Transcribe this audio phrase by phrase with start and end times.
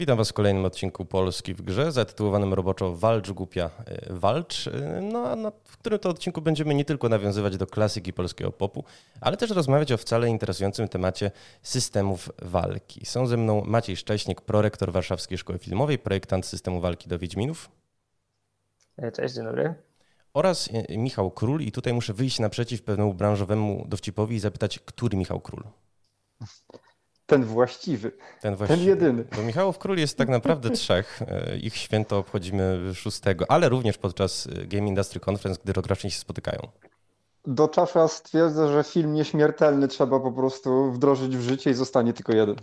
[0.00, 5.00] Witam Was w kolejnym odcinku Polski w grze, zatytułowanym roboczo Walcz Głupia e, Walcz, e,
[5.00, 8.84] no, a w którym to odcinku będziemy nie tylko nawiązywać do klasyki polskiego popu,
[9.20, 11.30] ale też rozmawiać o wcale interesującym temacie
[11.62, 13.06] systemów walki.
[13.06, 17.70] Są ze mną Maciej Szcześnik, prorektor Warszawskiej Szkoły Filmowej, projektant systemu walki do Wiedźminów.
[18.96, 19.74] E, cześć, dzień dobry.
[20.34, 25.40] Oraz Michał Król i tutaj muszę wyjść naprzeciw pewnemu branżowemu dowcipowi i zapytać, który Michał
[25.40, 25.62] Król?
[27.30, 28.12] Ten właściwy.
[28.40, 28.78] Ten, właściwy.
[28.78, 29.24] Ten jedyny.
[29.36, 31.22] Bo Michałów Król jest tak naprawdę trzech.
[31.22, 36.18] E, ich święto obchodzimy szóstego, ale również podczas e, Game Industry Conference, gdy rogracznie się
[36.18, 36.60] spotykają.
[37.46, 42.32] Do czasu stwierdzę, że film nieśmiertelny trzeba po prostu wdrożyć w życie i zostanie tylko
[42.32, 42.56] jeden.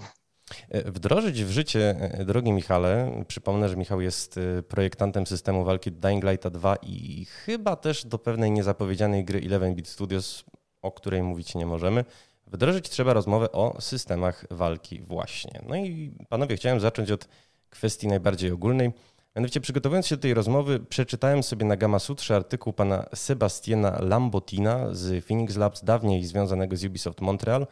[0.70, 6.48] E, wdrożyć w życie, drogi Michale, przypomnę, że Michał jest projektantem systemu walki Dying Light
[6.48, 10.44] 2 i chyba też do pewnej niezapowiedzianej gry 11-bit Studios,
[10.82, 12.06] o której mówić nie możemy.
[12.48, 15.62] Wdrożyć trzeba rozmowę o systemach walki właśnie.
[15.70, 17.28] No i panowie, chciałem zacząć od
[17.70, 18.92] kwestii najbardziej ogólnej.
[19.36, 24.88] Mianowicie przygotowując się do tej rozmowy, przeczytałem sobie na Gamma Sutrze artykuł pana Sebastiana Lambotina
[24.92, 27.68] z Phoenix Labs, dawniej związanego z Ubisoft Montreal,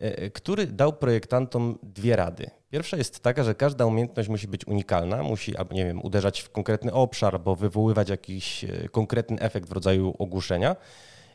[0.00, 2.50] e, który dał projektantom dwie rady.
[2.70, 6.50] Pierwsza jest taka, że każda umiejętność musi być unikalna, musi, albo nie wiem, uderzać w
[6.50, 10.76] konkretny obszar, bo wywoływać jakiś e, konkretny efekt w rodzaju ogłuszenia.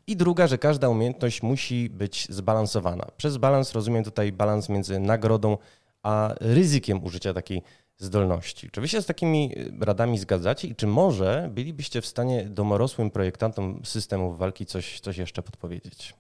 [0.08, 3.08] I druga, że każda umiejętność musi być zbalansowana.
[3.18, 5.58] Przez balans rozumiem tutaj balans między nagrodą
[6.04, 7.62] a ryzykiem użycia takiej
[7.98, 8.70] zdolności.
[8.72, 13.82] Czy wy się z takimi radami zgadzacie i czy może bylibyście w stanie domorosłym projektantom
[13.86, 16.14] systemów walki coś, coś jeszcze podpowiedzieć?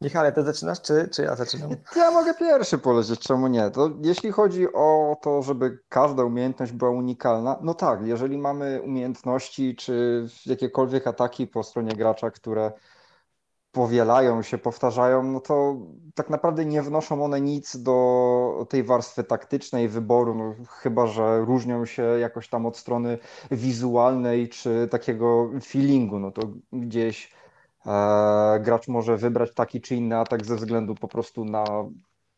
[0.00, 1.70] Michale, ty zaczynasz, czy, czy ja zaczynam?
[1.96, 3.70] Ja mogę pierwszy polecieć, czemu nie?
[3.70, 9.76] To jeśli chodzi o to, żeby każda umiejętność była unikalna, no tak, jeżeli mamy umiejętności
[9.76, 12.72] czy jakiekolwiek ataki po stronie gracza, które
[13.72, 15.76] powielają się, powtarzają, no to
[16.14, 21.86] tak naprawdę nie wnoszą one nic do tej warstwy taktycznej wyboru, no chyba że różnią
[21.86, 23.18] się jakoś tam od strony
[23.50, 27.32] wizualnej czy takiego feelingu, no to gdzieś
[28.60, 31.64] gracz może wybrać taki czy inny atak ze względu po prostu na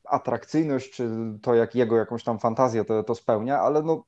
[0.05, 1.11] atrakcyjność, czy
[1.43, 4.05] to jak jego jakąś tam fantazję to, to spełnia, ale no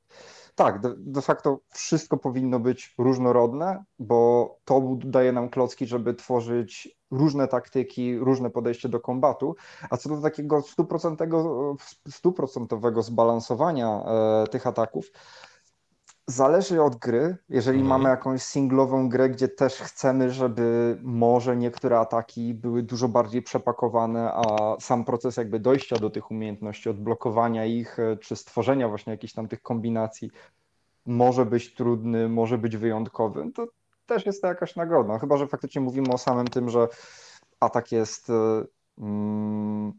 [0.55, 6.97] tak, de, de, facto wszystko powinno być różnorodne, bo to daje nam klocki, żeby tworzyć
[7.11, 9.55] różne taktyki, różne podejście do kombatu,
[9.89, 10.63] a co do takiego
[12.09, 15.11] stuprocentowego zbalansowania e, tych ataków,
[16.27, 17.37] Zależy od gry.
[17.49, 17.89] Jeżeli mhm.
[17.89, 24.31] mamy jakąś singlową grę, gdzie też chcemy, żeby może niektóre ataki były dużo bardziej przepakowane,
[24.33, 29.33] a sam proces jakby dojścia do tych umiejętności, odblokowania ich, e, czy stworzenia właśnie jakichś
[29.33, 30.31] tam tych kombinacji
[31.05, 33.67] może być trudny, może być wyjątkowy, to
[34.05, 35.19] też jest to jakaś nagroda.
[35.19, 36.87] Chyba, że faktycznie mówimy o samym tym, że
[37.59, 38.33] atak jest e,
[38.97, 39.93] mm,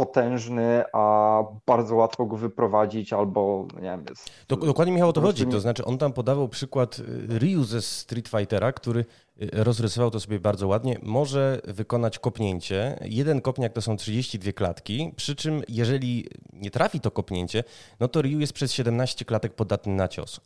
[0.00, 4.04] potężny, a bardzo łatwo go wyprowadzić, albo nie wiem.
[4.10, 5.46] Jest, Dokładnie Michał o to chodzi.
[5.46, 10.20] To znaczy, on tam podawał przykład y, Ryu ze Street Fightera, który y, rozrysował to
[10.20, 10.98] sobie bardzo ładnie.
[11.02, 12.98] Może wykonać kopnięcie.
[13.04, 17.64] Jeden kopniak to są 32 klatki, przy czym jeżeli nie trafi to kopnięcie,
[18.00, 20.40] no to Ryu jest przez 17 klatek podatny na cios.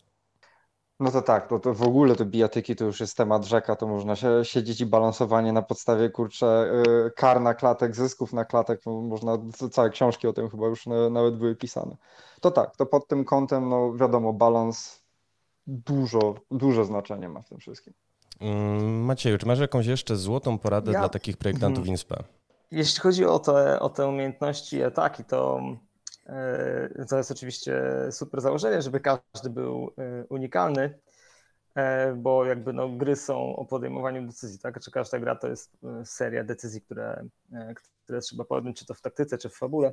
[1.05, 3.87] No to tak, to, to w ogóle te bijatyki to już jest temat rzeka, to
[3.87, 8.81] można się siedzieć i balansowanie na podstawie, kurczę, yy, kar na klatek, zysków na klatek,
[8.87, 9.39] można,
[9.71, 11.97] całe książki o tym chyba już nawet były pisane.
[12.41, 15.05] To tak, to pod tym kątem, no wiadomo, balans
[15.67, 17.95] dużo, duże znaczenie ma w tym wszystkim.
[18.41, 20.99] Mm, Macieju, czy masz jakąś jeszcze złotą poradę ja...
[20.99, 21.93] dla takich projektantów mhm.
[21.93, 22.25] INSPE?
[22.71, 25.61] Jeśli chodzi o te, o te umiejętności i ataki, to
[27.09, 30.99] to jest oczywiście super założenie, żeby każdy był e, unikalny,
[31.75, 34.81] e, bo jakby no, gry są o podejmowaniu decyzji, tak?
[34.81, 37.25] Czy każda gra to jest seria decyzji, które,
[38.05, 39.93] które trzeba podjąć, czy to w taktyce, czy w fabule.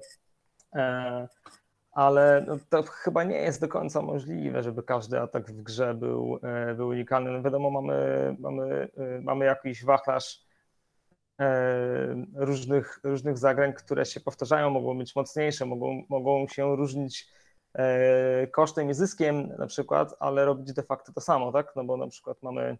[1.92, 6.40] Ale no, to chyba nie jest do końca możliwe, żeby każdy atak w grze był,
[6.76, 7.32] był unikalny.
[7.32, 8.90] No wiadomo, mamy, mamy,
[9.22, 10.51] mamy jakiś wachlarz E,
[12.36, 17.28] różnych, różnych zagrań, które się powtarzają, mogą być mocniejsze, mogą, mogą się różnić
[17.74, 21.74] e, kosztem i zyskiem na przykład, ale robić de facto to samo, tak?
[21.76, 22.78] No bo na przykład mamy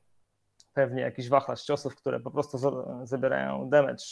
[0.74, 2.58] pewnie jakiś wachlarz ciosów, które po prostu
[3.04, 4.04] zabierają damage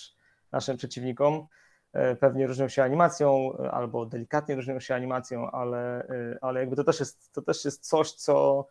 [0.52, 1.48] naszym przeciwnikom.
[1.94, 6.08] E, pewnie różnią się animacją albo delikatnie różnią się animacją, ale,
[6.42, 8.68] ale jakby to też, jest, to też jest coś, co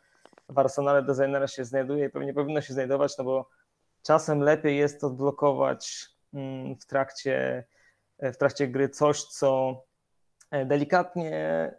[0.49, 3.49] w arsenale designera się znajduje i pewnie powinno się znajdować, no bo
[4.03, 7.65] czasem lepiej jest odblokować mm, w trakcie,
[8.19, 9.83] w trakcie gry coś, co
[10.51, 11.75] e, delikatnie e,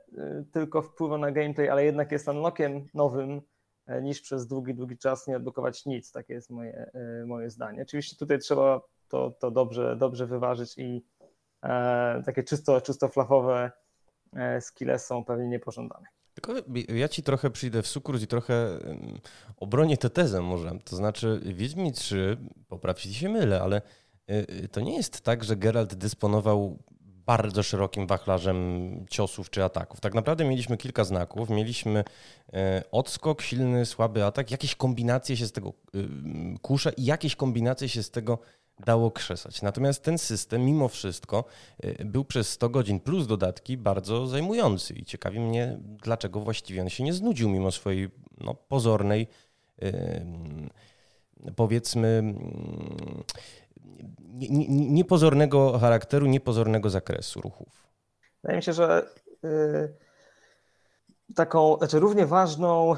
[0.52, 3.42] tylko wpływa na gameplay, ale jednak jest unlockiem nowym,
[3.88, 6.12] e, niż przez długi, długi czas nie odblokować nic.
[6.12, 6.92] Takie jest moje,
[7.26, 7.82] moje zdanie.
[7.82, 11.06] Oczywiście tutaj trzeba to, to dobrze, dobrze wyważyć i
[12.26, 13.72] takie czysto, czysto flafowe
[14.60, 16.06] skille są pewnie niepożądane.
[16.42, 16.54] Tylko
[16.96, 18.80] ja ci trochę przyjdę w sukurs i trochę
[19.58, 20.80] obronię tę tezę może.
[20.84, 22.38] To znaczy Wiedźmin 3,
[22.68, 23.82] poprawcie się mylę, ale
[24.30, 26.78] y, to nie jest tak, że Geralt dysponował
[27.26, 28.60] bardzo szerokim wachlarzem
[29.10, 30.00] ciosów czy ataków.
[30.00, 31.50] Tak naprawdę mieliśmy kilka znaków.
[31.50, 32.04] Mieliśmy
[32.54, 36.08] e, odskok, silny, słaby atak, jakieś kombinacje się z tego y,
[36.62, 38.40] kusza i jakieś kombinacje się z tego
[38.80, 39.62] dało krzesać.
[39.62, 41.44] Natomiast ten system mimo wszystko
[41.84, 46.90] e, był przez 100 godzin plus dodatki bardzo zajmujący i ciekawi mnie, dlaczego właściwie on
[46.90, 49.28] się nie znudził mimo swojej no, pozornej,
[51.56, 52.34] powiedzmy,
[54.70, 57.88] niepozornego charakteru, niepozornego zakresu ruchów.
[58.44, 59.10] Wydaje mi się, że
[59.46, 59.94] y,
[61.36, 62.96] taką, znaczy równie ważną,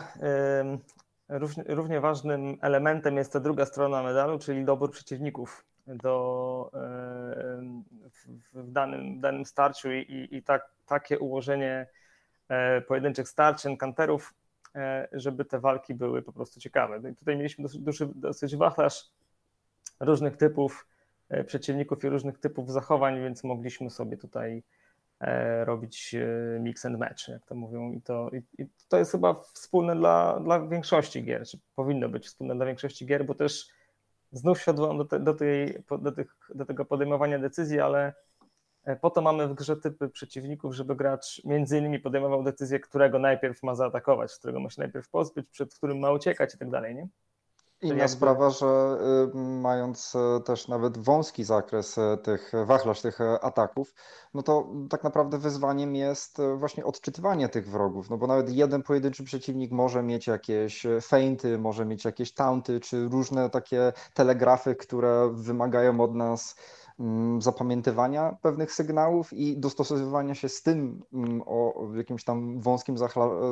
[1.65, 6.71] równie ważnym elementem jest ta druga strona medalu, czyli dobór przeciwników do,
[8.53, 11.87] w, danym, danym starciu i, i tak, takie ułożenie
[12.49, 14.33] e, pojedynczych starć, enkanterów,
[14.75, 16.99] e, żeby te walki były po prostu ciekawe.
[16.99, 17.81] No I tutaj mieliśmy dosyć,
[18.15, 19.11] dosyć wachlarz
[19.99, 20.85] różnych typów
[21.31, 24.63] E, przeciwników i różnych typów zachowań, więc mogliśmy sobie tutaj
[25.19, 27.91] e, robić e, mix and match, jak to mówią.
[27.91, 32.25] I to, i, i to jest chyba wspólne dla, dla większości gier, czy powinno być
[32.25, 33.67] wspólne dla większości gier, bo też
[34.31, 38.13] znów siadłem do, te, do, tej, do, tych, do tego podejmowania decyzji, ale
[39.01, 43.63] po to mamy w grze typy przeciwników, żeby gracz między innymi podejmował decyzję, którego najpierw
[43.63, 47.07] ma zaatakować, którego ma się najpierw pozbyć, przed którym ma uciekać i tak dalej, nie?
[47.81, 48.09] Inna jakby...
[48.09, 48.97] sprawa, że
[49.33, 53.93] y, mając y, też nawet wąski zakres y, tych wachlarz, tych ataków,
[54.33, 59.23] no to tak naprawdę wyzwaniem jest właśnie odczytywanie tych wrogów, no bo nawet jeden pojedynczy
[59.23, 66.01] przeciwnik może mieć jakieś feinty, może mieć jakieś taunty, czy różne takie telegrafy, które wymagają
[66.01, 66.55] od nas
[67.39, 72.95] zapamiętywania pewnych sygnałów i dostosowywania się z tym mm, o jakimś tam wąskim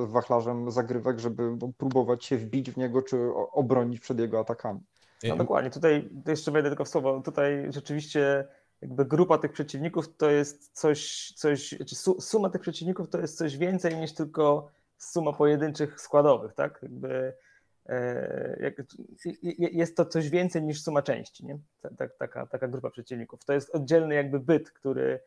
[0.07, 4.79] wachlarzem zagrywek, żeby no, próbować się wbić w niego czy obronić przed jego atakami.
[5.23, 8.47] No dokładnie, tutaj jeszcze wejdę tylko w słowo, tutaj rzeczywiście
[8.81, 13.57] jakby grupa tych przeciwników to jest coś, coś znaczy suma tych przeciwników to jest coś
[13.57, 14.67] więcej niż tylko
[14.97, 16.79] suma pojedynczych składowych, tak?
[16.83, 17.33] Jakby
[19.71, 21.59] jest to coś więcej niż suma części, nie?
[22.19, 23.45] Taka, taka grupa przeciwników.
[23.45, 25.19] To jest oddzielny jakby byt, który,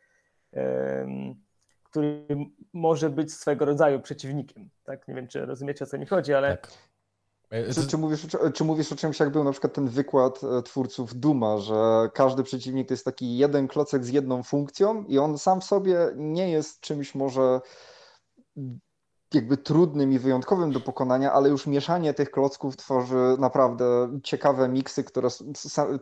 [1.85, 2.27] który
[2.73, 4.71] może być swego rodzaju przeciwnikiem.
[4.85, 5.09] Tak?
[5.09, 6.57] Nie wiem, czy rozumiecie, o co mi chodzi, ale...
[6.57, 6.73] Tak.
[7.51, 10.41] E, czy, czy, mówisz, czy, czy, mówisz o czymś, jak był na przykład ten wykład
[10.45, 15.19] e, twórców Duma, że każdy przeciwnik to jest taki jeden klocek z jedną funkcją i
[15.19, 17.61] on sam w sobie nie jest czymś może
[19.35, 25.05] jakby trudnym i wyjątkowym do pokonania, ale już mieszanie tych klocków tworzy naprawdę ciekawe miksy,
[25.05, 25.29] które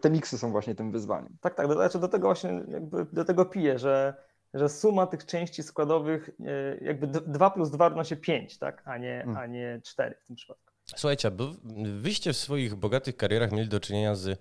[0.01, 1.37] te miksy są właśnie tym wyzwaniem.
[1.41, 4.15] Tak, tak, do, znaczy do tego właśnie jakby do tego piję, że,
[4.55, 8.99] że suma tych części składowych e, jakby 2 plus 2 równa się 5, tak, a
[8.99, 9.37] nie, hmm.
[9.37, 10.71] a nie 4 w tym przypadku.
[10.97, 11.51] Słuchajcie, bo
[12.01, 14.41] wyście w swoich bogatych karierach mieli do czynienia z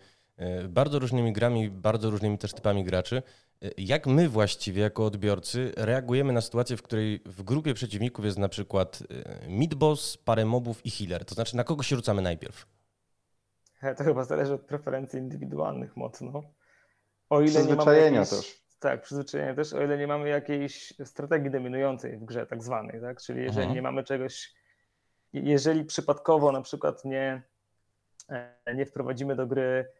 [0.69, 3.23] bardzo różnymi grami, bardzo różnymi też typami graczy.
[3.77, 8.49] Jak my właściwie jako odbiorcy reagujemy na sytuację, w której w grupie przeciwników jest na
[8.49, 9.03] przykład
[9.43, 11.25] e, midboss, parę mobów i healer?
[11.25, 12.65] To znaczy na kogo się rzucamy najpierw?
[13.97, 16.43] To chyba zależy od preferencji indywidualnych mocno.
[17.29, 18.61] O ile przyzwyczajenia jakiejś, też.
[18.79, 23.21] Tak, przyzwyczajenia też, o ile nie mamy jakiejś strategii dominującej w grze tak zwanej, tak?
[23.21, 23.75] Czyli jeżeli Aha.
[23.75, 24.53] nie mamy czegoś,
[25.33, 27.41] jeżeli przypadkowo na przykład nie,
[28.29, 29.98] e, nie wprowadzimy do gry E,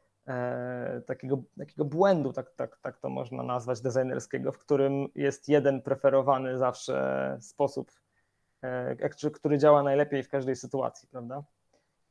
[1.05, 6.57] takiego, takiego błędu, tak, tak, tak to można nazwać, designerskiego, w którym jest jeden preferowany
[6.57, 7.91] zawsze sposób,
[8.61, 11.43] e, który działa najlepiej w każdej sytuacji, prawda?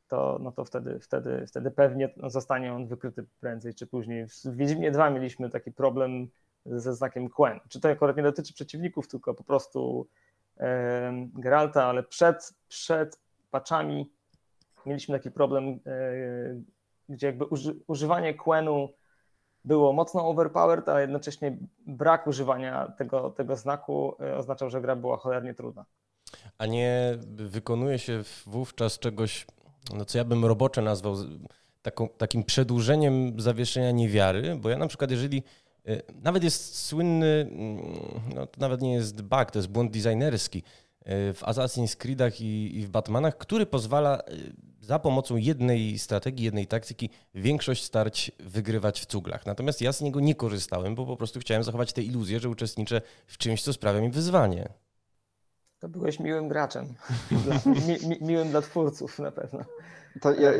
[0.07, 4.27] To, no to wtedy, wtedy, wtedy pewnie zostanie on wykryty prędzej czy później.
[4.27, 6.27] W Wiedźminie 2 mieliśmy taki problem
[6.65, 7.59] ze znakiem Quen.
[7.69, 10.07] Czy to akurat nie dotyczy przeciwników, tylko po prostu
[10.57, 13.19] e, Geralta, ale przed, przed
[13.51, 14.11] paczami
[14.85, 15.79] mieliśmy taki problem
[17.09, 18.89] gdzie jakby uży, używanie Quenu
[19.65, 25.17] było mocno overpowered, a jednocześnie brak używania tego, tego znaku e, oznaczał, że gra była
[25.17, 25.85] cholernie trudna.
[26.57, 29.47] A nie wykonuje się wówczas czegoś,
[29.93, 31.15] no co ja bym robocze nazwał
[31.81, 35.43] taką, takim przedłużeniem zawieszenia niewiary, bo ja na przykład jeżeli
[35.87, 37.77] e, nawet jest słynny, mm,
[38.35, 40.63] no to nawet nie jest bug, to jest błąd designerski
[41.05, 44.21] w Assassin's Creedach i, i w Batmanach, który pozwala
[44.81, 49.45] za pomocą jednej strategii, jednej taktyki większość starć wygrywać w cuglach.
[49.45, 53.01] Natomiast ja z niego nie korzystałem, bo po prostu chciałem zachować tę iluzję, że uczestniczę
[53.27, 54.69] w czymś, co sprawia mi wyzwanie.
[55.79, 56.93] To byłeś miłym graczem.
[57.43, 59.65] Dla, mi, mi, miłym dla twórców na pewno.
[60.39, 60.51] Ja,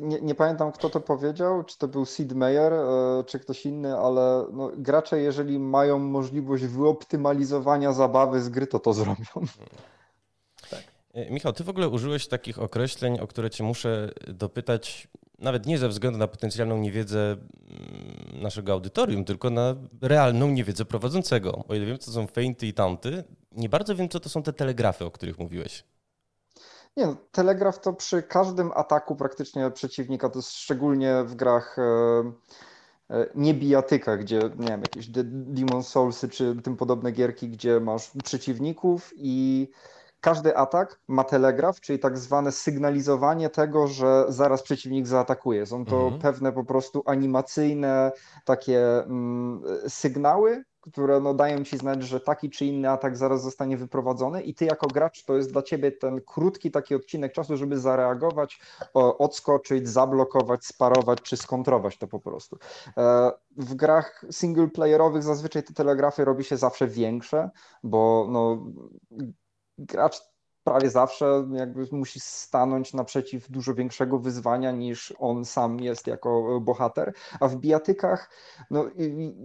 [0.00, 3.96] nie, nie, pamiętam, kto to powiedział, czy to był Sid Meier, e, czy ktoś inny,
[3.96, 9.24] ale no, gracze, jeżeli mają możliwość wyoptymalizowania zabawy z gry, to to zrobią.
[10.70, 10.96] Tak.
[11.30, 15.08] Michał, ty w ogóle użyłeś takich określeń, o które cię muszę dopytać,
[15.38, 21.64] nawet nie ze względu na potencjalną niewiedzę mm, naszego audytorium, tylko na realną niewiedzę prowadzącego.
[21.68, 24.52] O ile wiem, co są feinty i taunty, nie bardzo wiem, co to są te
[24.52, 25.84] telegrafy, o których mówiłeś.
[26.96, 31.82] Nie, no, telegraf to przy każdym ataku praktycznie przeciwnika, to jest szczególnie w grach e,
[33.10, 38.10] e, nie bijatyka, gdzie nie wiem, jakieś Demon Soulsy czy tym podobne gierki, gdzie masz
[38.24, 39.68] przeciwników i
[40.20, 45.66] każdy atak ma telegraf, czyli tak zwane sygnalizowanie tego, że zaraz przeciwnik zaatakuje.
[45.66, 46.20] Są to mhm.
[46.20, 48.12] pewne po prostu animacyjne
[48.44, 53.76] takie mm, sygnały, które no, dają ci znać, że taki czy inny atak zaraz zostanie
[53.76, 57.78] wyprowadzony i ty jako gracz to jest dla ciebie ten krótki taki odcinek czasu, żeby
[57.78, 58.60] zareagować,
[58.94, 62.58] odskoczyć, zablokować, sparować czy skontrować to po prostu.
[62.96, 67.50] E, w grach singleplayerowych zazwyczaj te telegrafy robi się zawsze większe,
[67.82, 68.66] bo no,
[69.78, 70.35] gracz
[70.66, 77.12] prawie zawsze jakby musi stanąć naprzeciw dużo większego wyzwania niż on sam jest jako bohater,
[77.40, 78.30] a w bijatykach,
[78.70, 78.84] no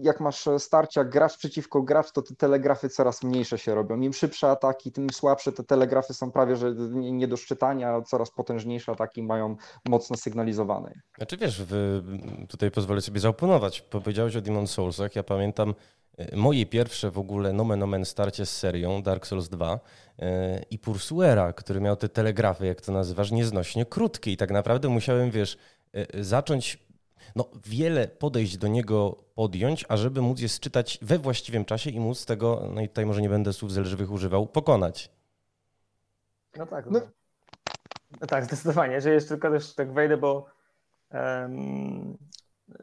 [0.01, 3.99] jak masz starcia gracz przeciwko gracz, to te telegrafy coraz mniejsze się robią.
[3.99, 8.91] Im szybsze ataki, tym słabsze te telegrafy są prawie, że nie do szczytania, coraz potężniejsze
[8.91, 9.55] ataki mają
[9.89, 10.93] mocno sygnalizowane.
[11.17, 11.63] Znaczy wiesz,
[12.49, 13.81] tutaj pozwolę sobie zaoponować.
[13.81, 16.00] Powiedziałeś o Demon Soulsach, ja pamiętam E,
[16.33, 19.79] moje pierwsze w ogóle nomen omen starcie z serią Dark Souls 2
[20.19, 24.89] e, i Pursuera, który miał te telegrafy, jak to nazywasz, nieznośnie krótkie i tak naprawdę
[24.89, 25.57] musiałem, wiesz,
[25.93, 26.79] e, zacząć
[27.35, 32.25] no, wiele podejść do niego podjąć, ażeby móc je sczytać we właściwym czasie i móc
[32.25, 35.09] tego, no i tutaj może nie będę słów zelżywych używał, pokonać.
[36.57, 36.85] No tak.
[36.91, 36.99] No.
[38.21, 39.01] no tak, zdecydowanie.
[39.01, 40.45] Że jeszcze tylko też tak wejdę, bo
[41.13, 42.17] um,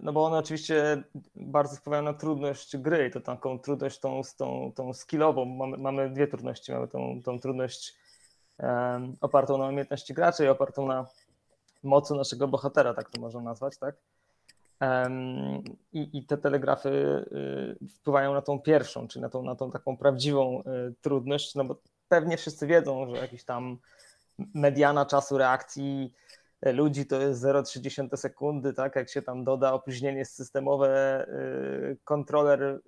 [0.00, 1.02] no bo one oczywiście
[1.36, 5.44] bardzo wpływają na trudność gry i to taką trudność tą, tą, tą skillową.
[5.44, 6.72] Mamy, mamy dwie trudności.
[6.72, 7.96] Mamy tą, tą trudność
[8.58, 11.06] um, opartą na umiejętności graczy i opartą na
[11.82, 13.94] mocy naszego bohatera, tak to można nazwać, tak?
[14.80, 16.88] Um, i, I te telegrafy
[17.82, 21.64] y, wpływają na tą pierwszą, czyli na tą, na tą taką prawdziwą y, trudność, no
[21.64, 21.76] bo
[22.08, 23.78] pewnie wszyscy wiedzą, że jakiś tam
[24.54, 26.12] mediana czasu reakcji
[26.62, 28.96] ludzi to jest 0,3 sekundy, tak?
[28.96, 31.26] Jak się tam doda opóźnienie systemowe,
[31.92, 32.78] y, kontroler, y,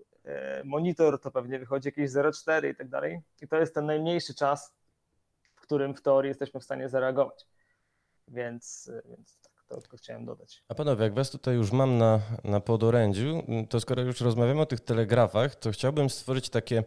[0.65, 3.21] monitor, to pewnie wychodzi jakieś 0,4 i tak dalej.
[3.43, 4.73] I to jest ten najmniejszy czas,
[5.55, 7.47] w którym w teorii jesteśmy w stanie zareagować.
[8.29, 10.65] Więc, y, więc tak, to tylko chciałem dodać.
[10.69, 14.67] A panowie, jak was tutaj już mam na, na podorędziu, to skoro już rozmawiamy o
[14.67, 16.85] tych telegrafach, to chciałbym stworzyć takie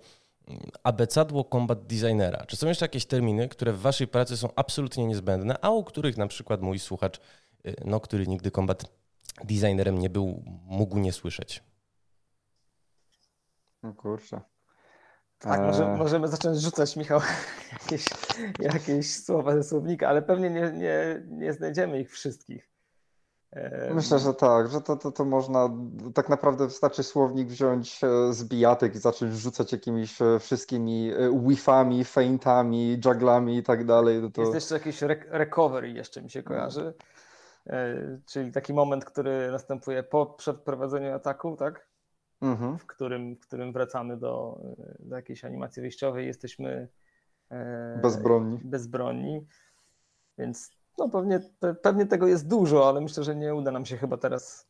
[0.84, 2.46] abecadło combat designera.
[2.46, 6.18] Czy są jeszcze jakieś terminy, które w waszej pracy są absolutnie niezbędne, a o których
[6.18, 7.22] na przykład mój słuchacz,
[7.66, 8.86] y, no, który nigdy combat
[9.44, 11.64] designerem nie był, mógł nie słyszeć?
[13.84, 14.42] No kurczę.
[15.40, 17.22] Tak, może, możemy zacząć rzucać, Michał,
[17.82, 18.06] jakieś,
[18.60, 22.73] jakieś słowa ze słownika, ale pewnie nie, nie, nie znajdziemy ich wszystkich.
[23.93, 25.69] Myślę, że tak, że to, to, to można,
[26.13, 31.29] tak naprawdę wystarczy słownik wziąć e, z bijatyk i zacząć rzucać jakimiś e, wszystkimi e,
[31.29, 34.31] whiffami, feintami, jugglami i tak dalej.
[34.31, 34.41] To...
[34.41, 36.93] Jest jeszcze jakiś recovery jeszcze mi się kojarzy,
[38.25, 41.88] czyli taki moment, który następuje po przeprowadzeniu ataku, tak?
[42.41, 42.77] Mhm.
[42.77, 44.60] W, którym, w którym wracamy do,
[45.00, 46.88] do jakiejś animacji wyjściowej, jesteśmy
[48.01, 48.60] bezbronni.
[48.63, 49.48] bezbronni.
[50.38, 51.40] Więc no pewnie,
[51.82, 54.68] pewnie tego jest dużo, ale myślę, że nie uda nam się chyba teraz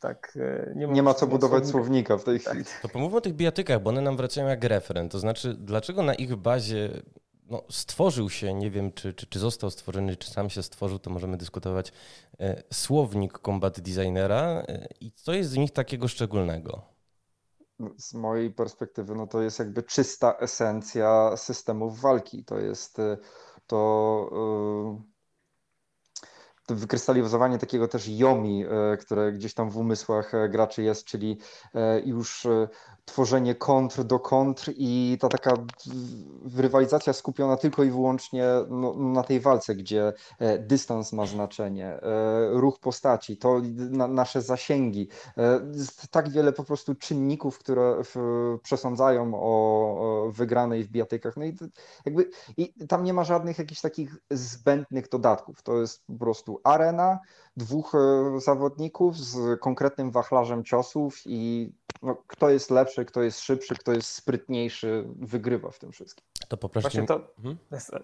[0.00, 0.38] tak.
[0.40, 2.16] E, nie ma, nie ma co budować słownika.
[2.16, 2.52] słownika w tej tak.
[2.52, 2.64] chwili.
[2.82, 5.12] To pomówmy o tych bijatykach, bo one nam wracają jak referent.
[5.12, 7.02] To znaczy, dlaczego na ich bazie
[7.50, 11.10] no, stworzył się, nie wiem czy, czy, czy został stworzony, czy sam się stworzył, to
[11.10, 11.92] możemy dyskutować,
[12.40, 16.82] e, słownik combat designera e, i co jest w nich takiego szczególnego?
[17.98, 22.44] Z mojej perspektywy, no to jest jakby czysta esencja systemów walki.
[22.44, 23.02] To jest to
[23.68, 25.06] to
[26.74, 31.38] wykrystalizowanie takiego też yomi, e, które gdzieś tam w umysłach e, graczy jest, czyli
[31.74, 32.46] e, już
[33.04, 35.52] tworzenie kontr do kontr i ta taka
[36.56, 40.12] rywalizacja skupiona tylko i wyłącznie no, na tej walce, gdzie
[40.58, 42.00] dystans ma znaczenie,
[42.50, 45.08] ruch postaci, to na, nasze zasięgi.
[45.74, 48.02] Jest tak wiele po prostu czynników, które
[48.62, 51.36] przesądzają o wygranej w biatykach.
[51.36, 51.56] No i
[52.04, 55.62] jakby i tam nie ma żadnych jakichś takich zbędnych dodatków.
[55.62, 57.18] To jest po prostu arena,
[57.56, 57.92] dwóch
[58.38, 61.72] zawodników z konkretnym wachlarzem ciosów i
[62.02, 66.24] no, kto jest lepszy, kto jest szybszy, kto jest sprytniejszy, wygrywa w tym wszystkim.
[66.48, 66.88] To poproszę.
[66.88, 67.58] Właśnie to, mhm.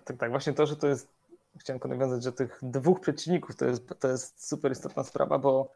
[0.04, 1.08] tak, tak, właśnie to, że to jest
[1.58, 5.72] chciałem nawiązać, że tych dwóch przeciwników to jest, to jest super istotna sprawa, bo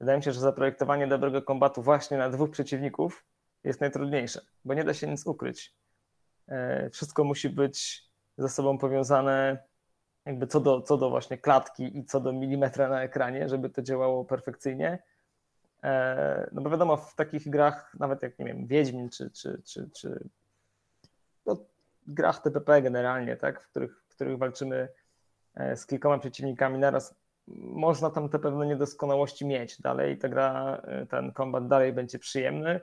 [0.00, 3.24] wydaje mi się, że zaprojektowanie dobrego kombatu właśnie na dwóch przeciwników
[3.64, 5.74] jest najtrudniejsze, bo nie da się nic ukryć.
[6.48, 8.04] E, wszystko musi być
[8.38, 9.62] ze sobą powiązane
[10.26, 13.82] jakby co do, co do właśnie klatki i co do milimetra na ekranie, żeby to
[13.82, 14.98] działało perfekcyjnie.
[15.84, 19.90] E, no bo wiadomo, w takich grach, nawet jak nie wiem, Wiedźmin czy, czy, czy,
[19.90, 20.28] czy
[21.46, 21.56] no,
[22.06, 24.88] grach TPP generalnie, tak, w których, w których walczymy
[25.54, 27.14] e, z kilkoma przeciwnikami naraz,
[27.58, 29.80] można tam te pewne niedoskonałości mieć.
[29.80, 32.80] Dalej ta gra, e, ten kombat dalej będzie przyjemny.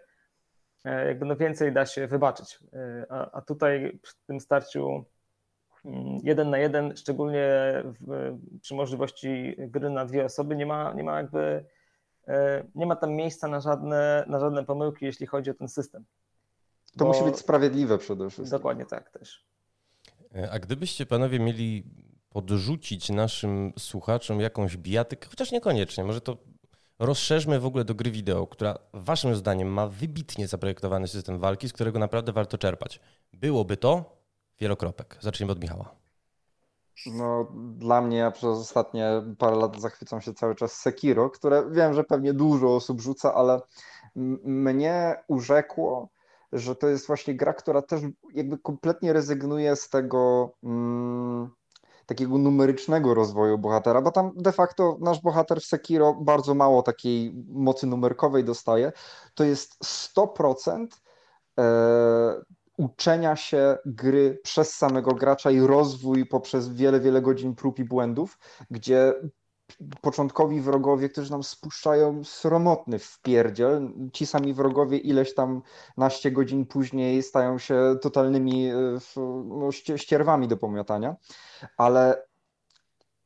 [1.07, 2.59] Jakby no więcej da się wybaczyć.
[3.09, 5.05] A, a tutaj przy tym starciu
[6.23, 7.49] jeden na jeden, szczególnie
[7.83, 11.65] w, przy możliwości gry na dwie osoby, nie ma, nie ma jakby
[12.27, 16.05] E, nie ma tam miejsca na żadne, na żadne pomyłki, jeśli chodzi o ten system.
[16.97, 17.11] To Bo...
[17.11, 18.57] musi być sprawiedliwe przede wszystkim.
[18.57, 19.45] Dokładnie tak też.
[20.35, 21.83] E, a gdybyście panowie mieli
[22.29, 26.37] podrzucić naszym słuchaczom jakąś bijatykę, chociaż niekoniecznie, może to
[26.99, 31.73] rozszerzmy w ogóle do gry wideo, która waszym zdaniem ma wybitnie zaprojektowany system walki, z
[31.73, 32.99] którego naprawdę warto czerpać.
[33.33, 34.12] Byłoby to
[34.59, 35.17] wielokropek.
[35.21, 35.95] Zacznijmy od Michała.
[37.05, 41.93] No, dla mnie ja przez ostatnie parę lat zachwycam się cały czas Sekiro, które wiem,
[41.93, 43.61] że pewnie dużo osób rzuca, ale
[44.45, 46.09] mnie urzekło,
[46.53, 48.01] że to jest właśnie gra, która też
[48.33, 51.49] jakby kompletnie rezygnuje z tego mm,
[52.05, 57.33] takiego numerycznego rozwoju bohatera, bo tam de facto nasz bohater w Sekiro bardzo mało takiej
[57.47, 58.91] mocy numerkowej dostaje.
[59.33, 59.83] To jest
[60.15, 60.87] 100%
[61.59, 62.41] e,
[62.77, 68.39] uczenia się gry przez samego gracza i rozwój poprzez wiele, wiele godzin prób i błędów,
[68.71, 69.13] gdzie
[70.01, 75.61] początkowi wrogowie, którzy nam spuszczają sromotny wpierdziel, ci sami wrogowie ileś tam
[75.97, 78.75] naście godzin później stają się totalnymi e,
[79.45, 81.15] no, ścierwami do pomiatania,
[81.77, 82.23] ale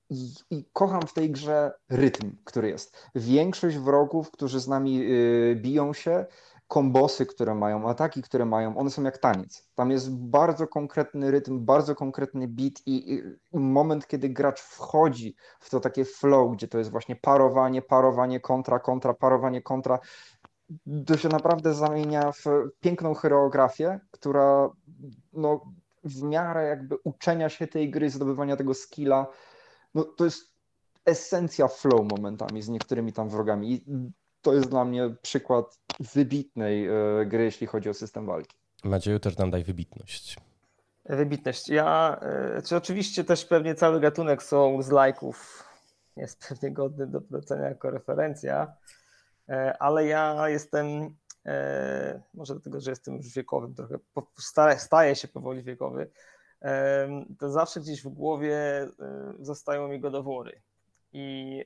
[0.10, 2.98] i, i, kocham w tej grze rytm, który jest.
[3.16, 6.26] Większość wrogów, którzy z nami y, biją się,
[6.68, 9.70] kombosy, które mają, ataki, które mają, one są jak taniec.
[9.76, 15.70] Tam jest bardzo konkretny rytm, bardzo konkretny beat i, i, moment, kiedy gracz wchodzi w
[15.70, 20.00] to takie flow, gdzie to jest właśnie parowanie, parowanie, kontra, kontra, parowanie, kontra,
[21.06, 22.46] to się naprawdę zamienia w
[22.80, 24.70] piękną choreografię, która
[25.34, 25.62] no,
[26.04, 29.28] w miarę jakby uczenia się tej gry, zdobywania tego skilla,
[29.94, 30.52] no, to jest
[31.06, 33.74] esencja flow momentami z niektórymi tam wrogami.
[33.74, 33.86] I
[34.48, 38.58] to jest dla mnie przykład wybitnej e, gry, jeśli chodzi o system walki.
[38.84, 40.38] Macieju, też nam daj wybitność.
[41.06, 41.70] Wybitność.
[41.70, 45.64] Ja, e, czy oczywiście też pewnie cały gatunek są z lajków
[46.18, 48.74] jest pewnie godny do polecenia jako referencja,
[49.50, 51.16] e, ale ja jestem,
[52.34, 54.00] może dlatego, że jestem już wiekowym, trochę
[54.78, 56.10] staję się powoli wiekowy,
[57.40, 58.88] to zawsze gdzieś w głowie
[59.40, 60.62] zostają mi godowory.
[61.14, 61.66] I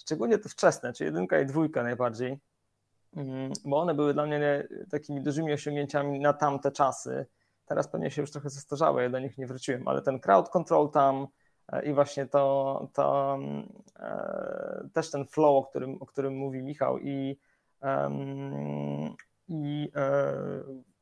[0.00, 2.38] szczególnie te wczesne, czy jedynka i dwójka najbardziej,
[3.16, 7.26] mm, bo one były dla mnie takimi dużymi osiągnięciami na tamte czasy.
[7.66, 10.90] Teraz pewnie się już trochę zestarzały, ja do nich nie wróciłem, ale ten crowd control
[10.90, 11.26] tam
[11.72, 13.38] e, i właśnie to, to
[13.96, 17.38] e, też ten flow, o którym, o którym mówi Michał i,
[19.48, 20.32] i e,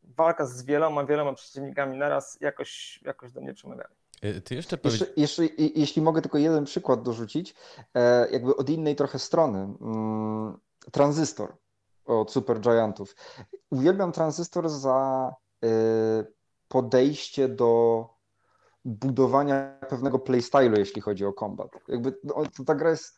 [0.02, 3.94] walka z wieloma, wieloma przeciwnikami naraz jakoś, jakoś do mnie przemawiały.
[4.24, 5.00] Y, ty jeszcze powiedz...
[5.00, 7.54] jeszcze, jeszcze, jeśli mogę tylko jeden przykład dorzucić,
[7.94, 9.58] e, jakby od innej trochę strony.
[9.58, 10.58] Mm,
[10.92, 11.56] tranzystor
[12.04, 13.16] od Super Giantów.
[13.70, 15.32] Uwielbiam tranzystor za
[15.64, 15.68] e,
[16.68, 18.04] podejście do
[18.84, 21.68] budowania pewnego playstylu, jeśli chodzi o kombat.
[21.88, 22.34] Jakby no,
[22.66, 23.17] ta gra jest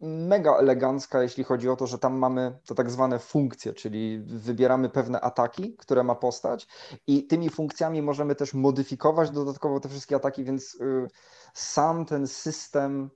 [0.00, 4.88] mega elegancka, jeśli chodzi o to, że tam mamy to tak zwane funkcje, czyli wybieramy
[4.88, 6.68] pewne ataki, które ma postać
[7.06, 11.08] i tymi funkcjami możemy też modyfikować dodatkowo te wszystkie ataki, więc y,
[11.54, 13.10] sam ten system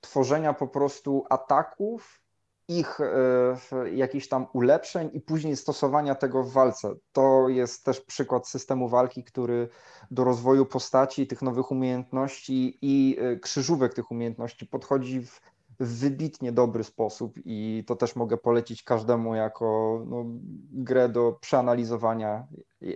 [0.00, 2.20] tworzenia po prostu ataków,
[2.68, 6.94] ich y, jakichś tam ulepszeń i później stosowania tego w walce.
[7.12, 9.68] To jest też przykład systemu walki, który
[10.10, 15.40] do rozwoju postaci, tych nowych umiejętności i y, krzyżówek tych umiejętności podchodzi w
[15.80, 20.24] w wybitnie dobry sposób i to też mogę polecić każdemu jako no,
[20.72, 22.46] grę do przeanalizowania,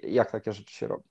[0.02, 1.04] jak takie rzeczy się robi.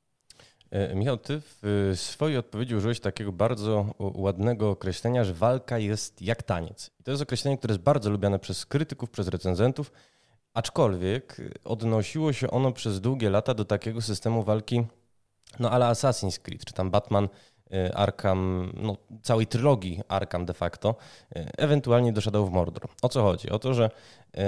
[0.72, 6.44] E, Michał, ty w swojej odpowiedzi użyłeś takiego bardzo ładnego określenia, że walka jest jak
[6.44, 6.92] taniec.
[7.00, 9.92] I to jest określenie, które jest bardzo lubiane przez krytyków, przez recenzentów,
[10.54, 14.84] aczkolwiek odnosiło się ono przez długie lata do takiego systemu walki,
[15.60, 17.30] no ale Assassin's Creed, czy tam Batman
[17.94, 20.96] Arkham, no, całej trylogii Arkham de facto,
[21.36, 22.84] y, ewentualnie do Shadow of Mordor.
[23.02, 23.50] O co chodzi?
[23.50, 23.90] O to, że
[24.38, 24.40] y,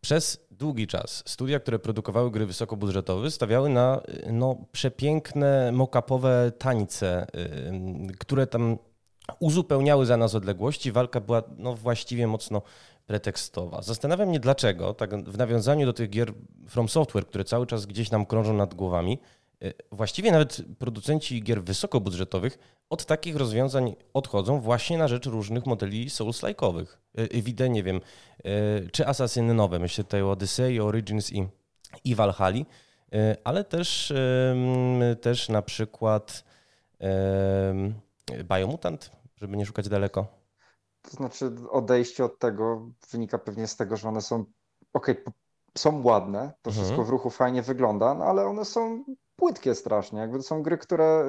[0.00, 4.00] przez długi czas studia, które produkowały gry wysokobudżetowe, stawiały na
[4.32, 7.26] no, przepiękne mock-upowe tańce,
[8.18, 8.78] które tam
[9.40, 10.92] uzupełniały za nas odległości.
[10.92, 12.62] Walka była no, właściwie mocno
[13.06, 13.82] pretekstowa.
[13.82, 16.32] Zastanawiam mnie dlaczego, tak w nawiązaniu do tych gier
[16.68, 19.35] From Software, które cały czas gdzieś nam krążą nad głowami, y,
[19.92, 22.58] właściwie nawet producenci gier wysokobudżetowych
[22.90, 26.86] od takich rozwiązań odchodzą właśnie na rzecz różnych modeli Souls-like'owych.
[27.34, 28.00] Y, widzę, nie wiem,
[28.46, 31.48] y, czy Asasyny nowe, myślę tutaj o Odyssey, Origins i,
[32.04, 32.64] i Valhalla,
[33.44, 34.12] ale też,
[35.20, 36.44] też na przykład
[38.44, 40.26] Biomutant, żeby nie szukać daleko.
[41.02, 44.44] To znaczy odejście od tego wynika pewnie z tego, że one są
[44.92, 45.06] ok,
[45.78, 46.74] są ładne, to mhm.
[46.86, 49.04] wszystko w ruchu fajnie wygląda, no ale one są
[49.36, 50.20] płytkie strasznie.
[50.20, 51.24] Jakby to są gry, które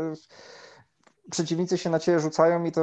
[1.31, 2.81] przeciwnicy się na ciebie rzucają i to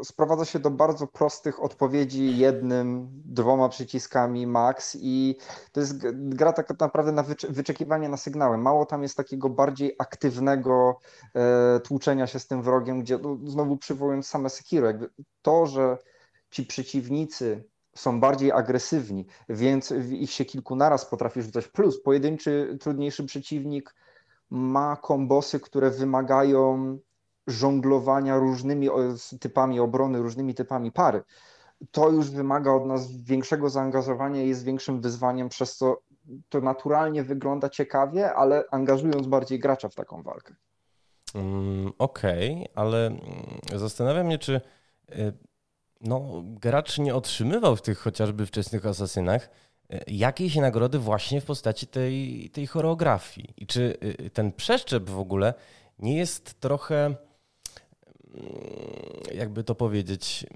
[0.00, 5.36] e, sprowadza się do bardzo prostych odpowiedzi jednym, dwoma przyciskami max i
[5.72, 8.58] to jest gra tak naprawdę na wyczekiwanie na sygnały.
[8.58, 10.98] Mało tam jest takiego bardziej aktywnego
[11.34, 15.10] e, tłuczenia się z tym wrogiem, gdzie no, znowu przywołując same Sekiro, jakby
[15.42, 15.98] to, że
[16.50, 23.24] ci przeciwnicy są bardziej agresywni, więc ich się kilku naraz potrafi rzucać, plus pojedynczy, trudniejszy
[23.24, 23.94] przeciwnik
[24.50, 26.98] ma kombosy, które wymagają
[27.46, 28.88] żonglowania różnymi
[29.40, 31.22] typami obrony, różnymi typami pary.
[31.90, 36.00] To już wymaga od nas większego zaangażowania i jest większym wyzwaniem, przez co
[36.48, 40.54] to naturalnie wygląda ciekawie, ale angażując bardziej gracza w taką walkę.
[41.34, 43.20] Mm, Okej, okay, ale mm,
[43.74, 44.60] zastanawiam się, czy
[45.10, 45.32] y,
[46.00, 49.50] no, gracz nie otrzymywał w tych chociażby wczesnych asasynach
[50.06, 53.54] jakiejś nagrody właśnie w postaci tej, tej choreografii.
[53.56, 55.54] I czy y, ten przeszczep w ogóle
[55.98, 57.14] nie jest trochę
[59.34, 60.46] jakby to powiedzieć,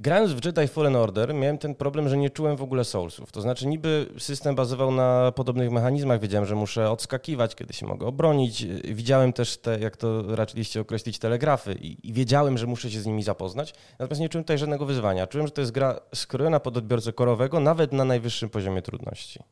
[0.00, 3.32] grając w Jedi Fallen Order miałem ten problem, że nie czułem w ogóle soulsów.
[3.32, 8.06] To znaczy niby system bazował na podobnych mechanizmach, wiedziałem, że muszę odskakiwać, kiedy się mogę
[8.06, 8.66] obronić.
[8.84, 13.06] Widziałem też te, jak to raczyliście określić, telegrafy i, i wiedziałem, że muszę się z
[13.06, 13.74] nimi zapoznać.
[13.98, 15.26] Natomiast nie czułem tutaj żadnego wyzwania.
[15.26, 19.42] Czułem, że to jest gra skrojona pod odbiorcę korowego, nawet na najwyższym poziomie trudności.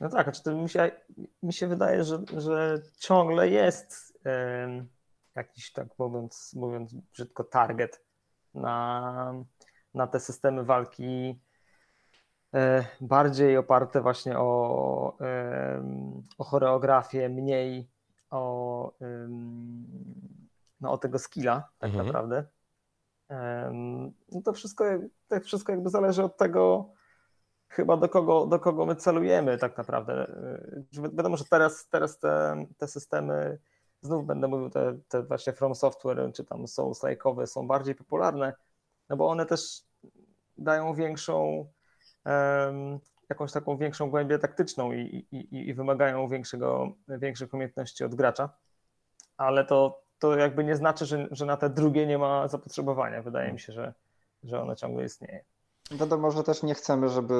[0.00, 0.90] No tak, znaczy to mi, się,
[1.42, 4.18] mi się wydaje, że, że ciągle jest...
[4.24, 5.00] Yy
[5.36, 8.04] jakiś, tak mówiąc, mówiąc brzydko, target
[8.54, 9.34] na,
[9.94, 11.40] na te systemy walki
[12.54, 15.18] e, bardziej oparte właśnie o,
[16.38, 17.90] o choreografię, mniej
[18.30, 18.92] o,
[20.80, 22.06] no, o tego skilla tak mhm.
[22.06, 22.44] naprawdę.
[24.32, 24.84] No to wszystko,
[25.28, 26.92] to wszystko jakby zależy od tego,
[27.68, 30.12] chyba do kogo, do kogo my celujemy tak naprawdę.
[30.94, 33.58] E, wiadomo, że teraz, teraz te, te systemy
[34.02, 38.52] znów będę mówił, te, te właśnie From Software czy tam souls like'owe są bardziej popularne,
[39.08, 39.82] no bo one też
[40.58, 41.66] dają większą,
[42.24, 48.50] um, jakąś taką większą głębię taktyczną i, i, i wymagają większego, większych umiejętności od gracza,
[49.36, 53.22] ale to, to jakby nie znaczy, że, że na te drugie nie ma zapotrzebowania.
[53.22, 53.94] Wydaje mi się, że,
[54.42, 55.44] że one ciągle istnieje.
[55.90, 57.34] Wiadomo, że też nie chcemy, żeby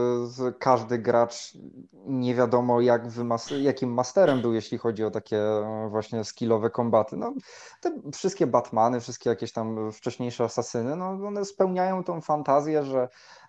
[0.58, 1.52] każdy gracz
[2.06, 5.42] nie wiadomo jak wymas jakim masterem był, jeśli chodzi o takie
[5.88, 7.16] właśnie skillowe kombaty.
[7.16, 7.34] No,
[7.80, 13.08] te wszystkie Batmany, wszystkie jakieś tam wcześniejsze asasyny, no, one spełniają tą fantazję, że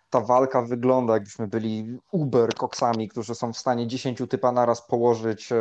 [0.09, 5.51] ta walka wygląda, jakbyśmy byli uber koksami, którzy są w stanie 10 typa naraz położyć
[5.51, 5.57] e,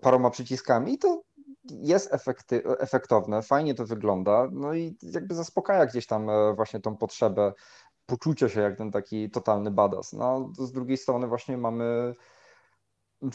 [0.00, 1.22] paroma przyciskami i to
[1.70, 6.96] jest efekty, efektowne, fajnie to wygląda, no i jakby zaspokaja gdzieś tam e, właśnie tą
[6.96, 7.52] potrzebę
[8.10, 10.12] poczucia się jak ten taki totalny badass.
[10.12, 12.14] No, z drugiej strony właśnie mamy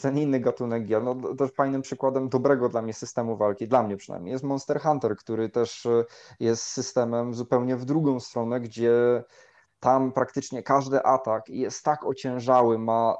[0.02, 1.02] ten inny gatunek gier.
[1.02, 5.16] No, też fajnym przykładem dobrego dla mnie systemu walki, dla mnie przynajmniej, jest Monster Hunter,
[5.16, 6.04] który też e,
[6.40, 9.24] jest systemem zupełnie w drugą stronę, gdzie
[9.80, 13.16] tam praktycznie każdy atak jest tak ociężały, ma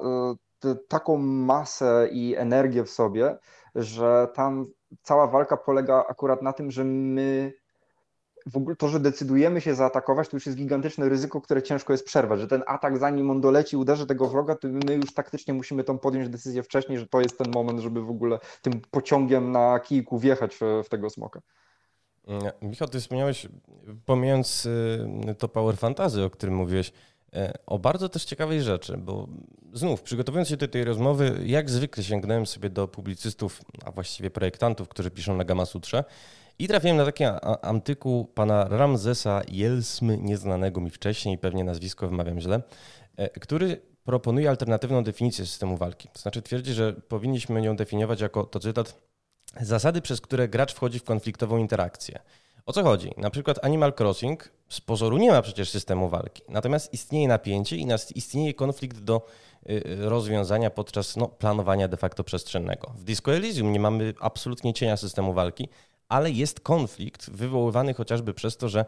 [0.65, 3.37] e, taką masę i energię w sobie,
[3.75, 4.65] że tam
[5.01, 7.53] cała walka polega akurat na tym, że my
[8.51, 12.05] w ogóle to, że decydujemy się zaatakować, to już jest gigantyczne ryzyko, które ciężko jest
[12.05, 15.83] przerwać, że ten atak zanim on doleci, uderzy tego wroga, to my już taktycznie musimy
[15.83, 19.79] tą podjąć decyzję wcześniej, że to jest ten moment, żeby w ogóle tym pociągiem na
[19.79, 21.41] kijku wjechać w, w tego smoka.
[22.27, 23.47] Mm, Michał, ty wspomniałeś,
[24.05, 26.91] pomijając y, to Power Fantasy, o którym mówiłeś,
[27.33, 29.27] e, o bardzo też ciekawej rzeczy, bo
[29.73, 34.89] znów przygotowując się do tej rozmowy, jak zwykle sięgnąłem sobie do publicystów, a właściwie projektantów,
[34.89, 36.03] którzy piszą na Gamma Sutrze
[36.59, 37.23] i trafiłem na taki
[37.61, 42.61] antyku pana Ramzesa Jelsmy, nieznanego mi wcześniej, pewnie nazwisko wymawiam źle,
[43.17, 46.09] e, który proponuje alternatywną definicję systemu walki.
[46.13, 49.01] To znaczy twierdzi, że powinniśmy ją definiować jako, to cytat,
[49.61, 52.19] zasady, przez które gracz wchodzi w konfliktową interakcję.
[52.65, 53.11] O co chodzi?
[53.17, 57.87] Na przykład Animal Crossing z pozoru nie ma przecież systemu walki, natomiast istnieje napięcie i
[58.15, 59.25] istnieje konflikt do
[59.69, 62.93] y, rozwiązania podczas no, planowania de facto przestrzennego.
[62.97, 65.69] W Disco Elysium nie mamy absolutnie cienia systemu walki,
[66.09, 68.85] ale jest konflikt wywoływany chociażby przez to, że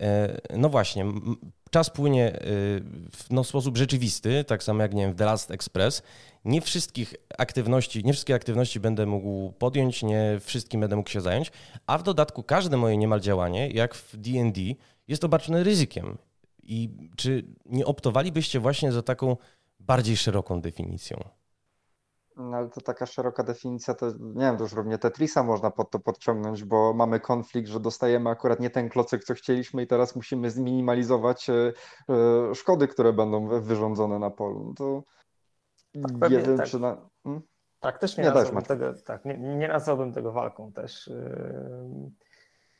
[0.00, 1.06] e, no właśnie,
[1.70, 2.40] czas płynie e,
[3.12, 6.02] w no, sposób rzeczywisty, tak samo jak nie wiem, w The Last Express.
[6.44, 11.52] Nie wszystkich aktywności, nie wszystkie aktywności będę mógł podjąć, nie wszystkim będę mógł się zająć,
[11.86, 14.60] a w dodatku każde moje niemal działanie, jak w D&D,
[15.08, 16.18] jest obarczone ryzykiem.
[16.62, 19.36] I czy nie optowalibyście właśnie za taką
[19.80, 21.37] bardziej szeroką definicją?
[22.38, 25.90] No ale to taka szeroka definicja, to nie wiem, to już równie Tetrisa można pod
[25.90, 30.16] to podciągnąć, bo mamy konflikt, że dostajemy akurat nie ten klocek, co chcieliśmy i teraz
[30.16, 31.72] musimy zminimalizować e,
[32.08, 34.64] e, szkody, które będą wyrządzone na polu.
[34.64, 35.02] No to
[36.20, 36.66] tak, nie wiem, tak.
[36.66, 36.96] czy na...
[37.24, 37.42] Hmm?
[37.80, 41.06] Tak, też nie, nie nazwałbym tego, tak, nie, nie nazwałbym tego walką też.
[41.06, 42.10] Yy,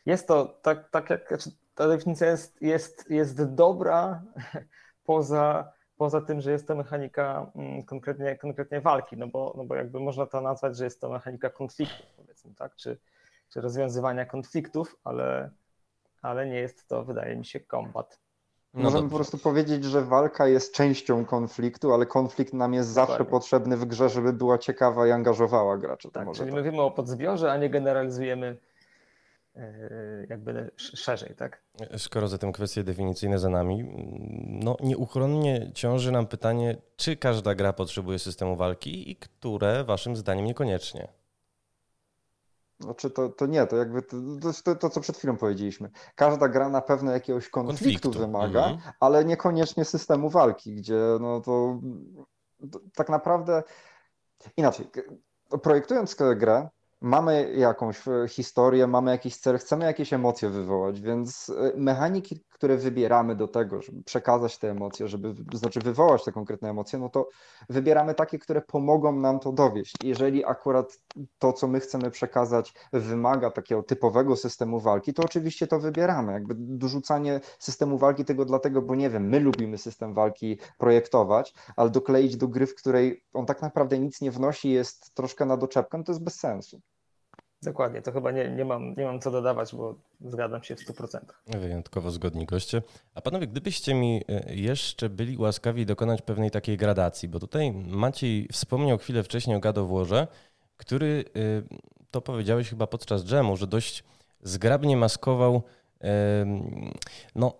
[0.06, 4.22] jest to tak, tak jak, znaczy ta definicja jest, jest, jest dobra
[5.04, 9.74] poza poza tym, że jest to mechanika mm, konkretnie, konkretnie walki, no bo, no bo
[9.74, 12.98] jakby można to nazwać, że jest to mechanika konfliktu, powiedzmy, tak, czy,
[13.48, 15.50] czy rozwiązywania konfliktów, ale,
[16.22, 18.18] ale nie jest to, wydaje mi się, kombat.
[18.74, 19.10] No Możemy dobrze.
[19.10, 23.30] po prostu powiedzieć, że walka jest częścią konfliktu, ale konflikt nam jest zawsze Dokładnie.
[23.30, 26.10] potrzebny w grze, żeby była ciekawa i angażowała gracza.
[26.10, 26.58] Tak, czyli tak.
[26.58, 28.56] mówimy o podzbiorze, a nie generalizujemy
[30.28, 31.62] jakby szerzej, tak?
[31.96, 33.84] Skoro zatem kwestie definicyjne za nami,
[34.46, 40.44] no nieuchronnie ciąży nam pytanie, czy każda gra potrzebuje systemu walki i które waszym zdaniem
[40.44, 41.08] niekoniecznie?
[42.80, 44.16] Znaczy to, to nie, to jakby to,
[44.64, 45.90] to, to, co przed chwilą powiedzieliśmy.
[46.14, 48.10] Każda gra na pewno jakiegoś konfliktu, konfliktu.
[48.10, 48.92] wymaga, mhm.
[49.00, 51.80] ale niekoniecznie systemu walki, gdzie no to,
[52.72, 53.62] to tak naprawdę
[54.56, 54.90] inaczej.
[55.62, 56.68] Projektując grę,
[57.00, 62.76] mamy jakąś e, historię, mamy jakiś cel, chcemy jakieś emocje wywołać, więc e, mechaniki, które
[62.76, 67.28] wybieramy do tego, żeby przekazać te emocje, żeby znaczy wywołać te konkretne emocje, no to
[67.68, 69.94] wybieramy takie, które pomogą nam to dowieść.
[70.04, 70.98] Jeżeli akurat
[71.38, 76.32] to, co my chcemy przekazać, wymaga takiego typowego systemu walki, to oczywiście to wybieramy.
[76.32, 81.90] Jakby dorzucanie systemu walki tego dlatego, bo nie wiem, my lubimy system walki projektować, ale
[81.90, 85.98] dokleić do gry, w której on tak naprawdę nic nie wnosi, jest troszkę na doczepkę,
[85.98, 86.80] no to jest bez sensu.
[87.62, 91.18] Dokładnie, to chyba nie, nie, mam, nie mam co dodawać, bo zgadzam się w 100%.
[91.46, 92.82] Wyjątkowo zgodni goście.
[93.14, 98.48] A panowie, gdybyście mi e, jeszcze byli łaskawi dokonać pewnej takiej gradacji, bo tutaj Maciej
[98.52, 100.26] wspomniał chwilę wcześniej o Warze,
[100.76, 101.40] który, e,
[102.10, 104.04] to powiedziałeś chyba podczas dżemu, że dość
[104.42, 105.62] zgrabnie maskował
[107.34, 107.56] no,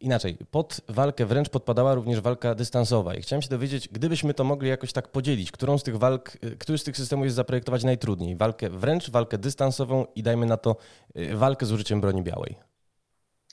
[0.00, 3.14] inaczej, pod walkę wręcz podpadała również walka dystansowa.
[3.14, 6.56] I chciałem się dowiedzieć, gdybyśmy to mogli jakoś tak podzielić, którą z tych walk, y,
[6.56, 8.36] który z tych systemów jest zaprojektować najtrudniej?
[8.36, 10.76] Walkę wręcz, walkę dystansową i dajmy na to
[11.16, 12.56] y, walkę z użyciem broni białej.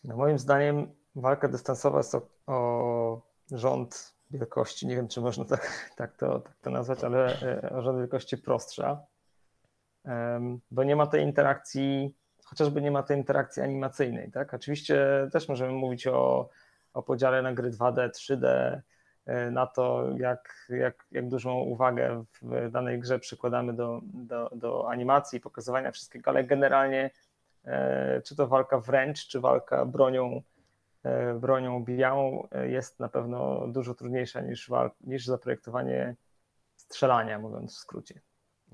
[0.04, 5.94] No moim zdaniem walka dystansowa jest o, o rząd wielkości, nie wiem czy można tak,
[5.98, 9.06] tak, to, tak to nazwać, ale y, o rząd wielkości prostsza,
[10.72, 14.32] bo nie ma tej interakcji chociażby nie ma tej interakcji animacyjnej.
[14.32, 14.54] Tak?
[14.54, 16.50] Oczywiście też możemy mówić o,
[16.94, 18.46] o podziale na gry 2D, 3D,
[19.26, 24.90] e, na to, jak, jak, jak dużą uwagę w danej grze przykładamy do, do, do
[24.90, 27.10] animacji, pokazywania wszystkiego, ale generalnie
[27.66, 30.42] e, czy to walka wręcz, czy walka bronią,
[31.04, 36.16] e, bronią białą jest na pewno dużo trudniejsza niż, niż zaprojektowanie
[36.76, 38.22] strzelania, mówiąc w skrócie.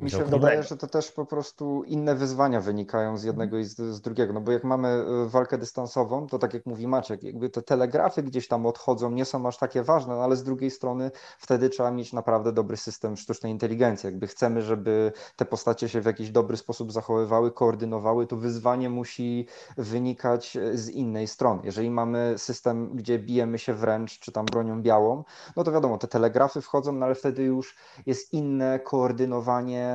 [0.01, 3.75] Mi się wydaje, że to też po prostu inne wyzwania wynikają z jednego i z,
[3.75, 4.33] z, drugiego.
[4.33, 8.23] No bo jak mamy y, walkę dystansową, to tak jak mówi Maciek, jakby te telegrafy
[8.23, 11.91] gdzieś tam odchodzą, nie są aż takie ważne, no ale z drugiej strony wtedy trzeba
[11.91, 14.07] mieć naprawdę dobry system sztucznej inteligencji.
[14.07, 19.47] Jakby chcemy, żeby te postacie się w jakiś dobry sposób zachowywały, koordynowały, to wyzwanie musi
[19.77, 21.62] wynikać z innej strony.
[21.63, 25.23] Jeżeli mamy system, gdzie bijemy się wręcz, czy tam bronią białą,
[25.55, 29.88] no to wiadomo, te telegrafy wchodzą, no ale wtedy już jest inne koordynowanie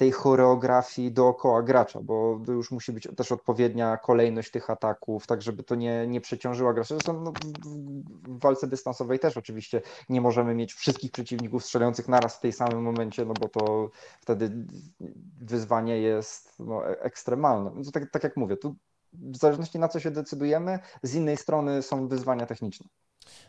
[0.00, 5.62] tej choreografii dookoła gracza, bo już musi być też odpowiednia kolejność tych ataków, tak żeby
[5.62, 6.94] to nie, nie przeciążyło gracza.
[6.94, 7.32] Zresztą no,
[8.28, 12.82] w walce dystansowej też oczywiście nie możemy mieć wszystkich przeciwników strzelających naraz w tej samym
[12.82, 14.66] momencie, no bo to wtedy
[15.40, 17.70] wyzwanie jest no, e, ekstremalne.
[17.74, 18.76] No tak, tak jak mówię, tu
[19.12, 22.86] w zależności na co się decydujemy, z innej strony są wyzwania techniczne.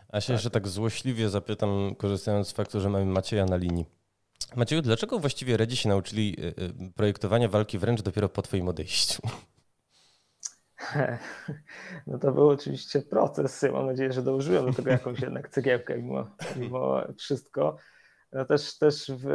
[0.10, 0.34] A się tak.
[0.34, 4.01] jeszcze tak złośliwie zapytam, korzystając z faktu, że mamy Macieja na linii.
[4.56, 9.22] Macieju, dlaczego właściwie Redzi się nauczyli y, y, projektowania walki wręcz dopiero po Twoim odejściu?
[12.08, 13.66] No to był oczywiście proces.
[13.74, 17.78] Mam nadzieję, że dołożyłem do tego jakąś jednak cegiełkę mimo, mimo wszystko.
[18.32, 19.28] No też, też, w,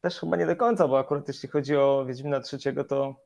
[0.00, 3.16] też chyba nie do końca, bo akurat jeśli chodzi o Wiedźmina trzeciego, to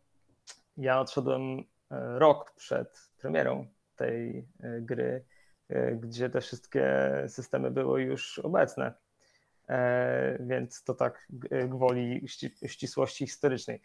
[0.77, 4.49] ja odszedłem rok przed premierą tej
[4.81, 5.25] gry,
[5.95, 8.95] gdzie te wszystkie systemy były już obecne.
[10.41, 11.29] Więc to tak
[11.69, 12.29] gwoli
[12.67, 13.83] ścisłości historycznej.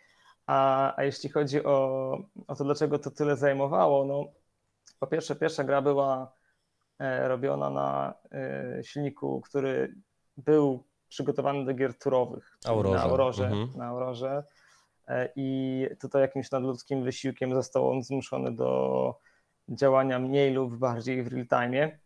[0.48, 2.18] A, a jeśli chodzi o,
[2.48, 4.26] o to, dlaczego to tyle zajmowało, no
[5.00, 6.34] po pierwsze, pierwsza gra była
[7.00, 9.96] e, robiona na e, silniku, który
[10.38, 12.96] był przygotowany do gier turowych, Aurorze.
[12.96, 13.70] na Aurorze, mhm.
[13.78, 14.44] na Aurorze.
[15.08, 19.20] E, I tutaj jakimś nadludzkim wysiłkiem został on zmuszony do
[19.70, 21.98] działania mniej lub bardziej w real time.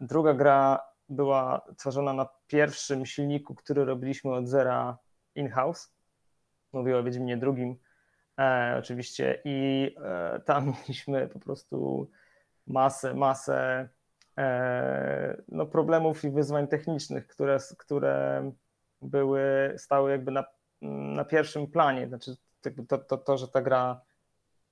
[0.00, 4.98] Druga gra była tworzona na pierwszym silniku, który robiliśmy od zera
[5.34, 5.92] in-house.
[6.72, 7.76] Mówię o Wiedźminie drugim
[8.38, 12.10] e, oczywiście i e, tam mieliśmy po prostu
[12.66, 13.88] masę, masę
[14.38, 18.50] e, no, problemów i wyzwań technicznych, które, które
[19.02, 20.44] były, stały jakby na,
[20.82, 22.08] na pierwszym planie.
[22.08, 22.36] Znaczy
[22.88, 24.00] to, to, to, że ta gra,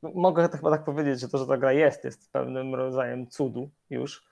[0.02, 3.70] no, mogę chyba tak powiedzieć, że to, że ta gra jest, jest pewnym rodzajem cudu
[3.90, 4.31] już.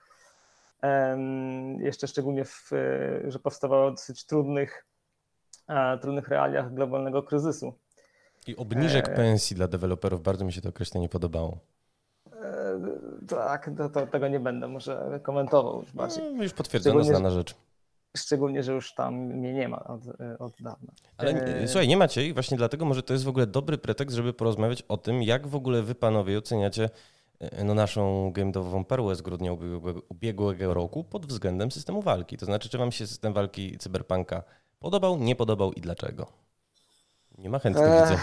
[1.79, 2.71] Jeszcze szczególnie, w,
[3.27, 4.85] że powstawała w dosyć trudnych,
[6.01, 7.73] trudnych realiach globalnego kryzysu.
[8.47, 9.15] I obniżek e...
[9.15, 11.57] pensji dla deweloperów, bardzo mi się to określenie podobało.
[12.33, 12.79] E,
[13.27, 16.33] tak, to, to, tego nie będę może komentował już bardziej.
[16.33, 17.55] No, już potwierdzono, znana rzecz.
[18.17, 20.01] Szczególnie, że już tam mnie nie ma od,
[20.39, 20.93] od dawna.
[21.17, 21.67] Ale e...
[21.67, 24.81] słuchaj, nie macie i właśnie dlatego może to jest w ogóle dobry pretekst, żeby porozmawiać
[24.81, 26.89] o tym, jak w ogóle wy panowie oceniacie e,
[27.63, 32.37] no, naszą gamedową perłę z grudnia ubiegłego, ubiegłego roku pod względem systemu walki.
[32.37, 34.43] To znaczy, czy wam się system walki cyberpunka
[34.79, 36.27] podobał, nie podobał i dlaczego?
[37.37, 38.21] Nie ma chętnych eee, widzę.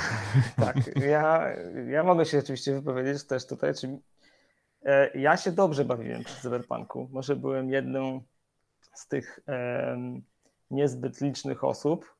[0.66, 1.48] Tak, ja,
[1.90, 3.74] ja mogę się oczywiście wypowiedzieć też tutaj.
[3.74, 3.98] Czy,
[4.82, 7.08] e, ja się dobrze bawiłem przy Cyberpunku.
[7.12, 8.22] Może byłem jedną
[8.94, 9.96] z tych e,
[10.70, 12.14] niezbyt licznych osób,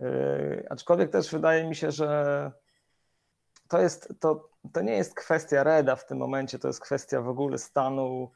[0.00, 0.04] e,
[0.70, 2.52] aczkolwiek też wydaje mi się, że
[3.68, 7.28] to, jest, to, to nie jest kwestia Reda w tym momencie, to jest kwestia w
[7.28, 8.30] ogóle stanu,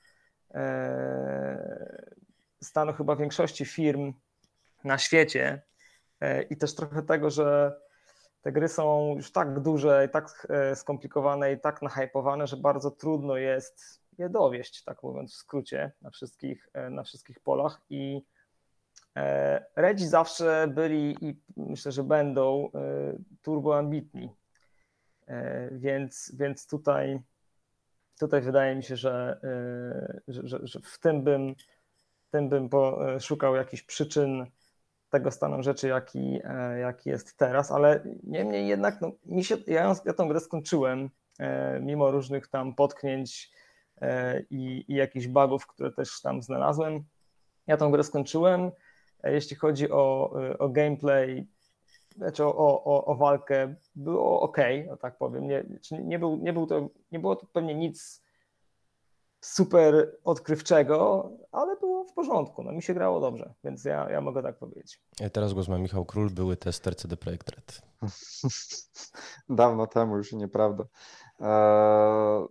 [0.55, 2.07] e,
[2.63, 4.13] stanu chyba większości firm
[4.85, 5.63] na świecie.
[6.21, 7.77] E, i też trochę tego, że
[8.43, 12.91] te gry są już tak duże i tak e, skomplikowane i tak nahypowane, że bardzo
[12.91, 17.81] trudno jest je dowieść, tak mówiąc w skrócie, na wszystkich, e, na wszystkich polach.
[17.91, 18.23] I
[19.17, 22.71] e, Redzi zawsze byli i myślę, że będą
[23.43, 24.31] turbo ambitni,
[25.73, 27.21] więc, więc tutaj,
[28.21, 29.41] tutaj wydaje mi się, że,
[30.29, 31.55] że, że w tym bym,
[32.31, 32.69] tym bym
[33.21, 34.47] szukał jakichś przyczyn
[35.11, 39.95] tego stanu rzeczy, jaki, e, jaki jest teraz, ale niemniej jednak no, mi się, ja,
[40.05, 43.51] ja tą grę skończyłem, e, mimo różnych tam potknięć
[44.01, 47.05] e, i, i jakichś bugów, które też tam znalazłem.
[47.67, 48.71] Ja tą grę skończyłem.
[49.25, 51.47] Jeśli chodzi o, o gameplay,
[52.19, 54.57] znaczy o, o, o walkę, było ok,
[54.89, 55.47] no tak powiem.
[55.47, 58.23] Nie, nie, był, nie, był to, nie było to pewnie nic
[59.41, 62.63] super odkrywczego, ale było w porządku.
[62.63, 65.03] No mi się grało dobrze, więc ja, ja mogę tak powiedzieć.
[65.33, 67.83] Teraz głos ma Michał Król, były tester CD Projekt Red.
[69.49, 70.85] Dawno temu już nieprawda.
[71.41, 72.47] Eee,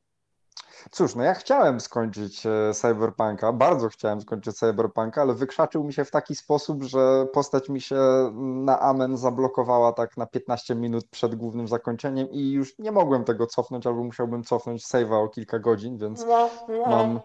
[0.92, 6.06] Cóż, no ja chciałem skończyć e, Cyberpunka, bardzo chciałem skończyć Cyberpunka, ale wykrzaczył mi się
[6.06, 7.98] w taki sposób, że postać mi się
[8.36, 13.48] na amen zablokowała tak na 15 minut przed głównym zakończeniem i już nie mogłem tego
[13.48, 16.26] cofnąć, albo musiałbym cofnąć save'a o kilka godzin, więc
[16.88, 17.20] mam...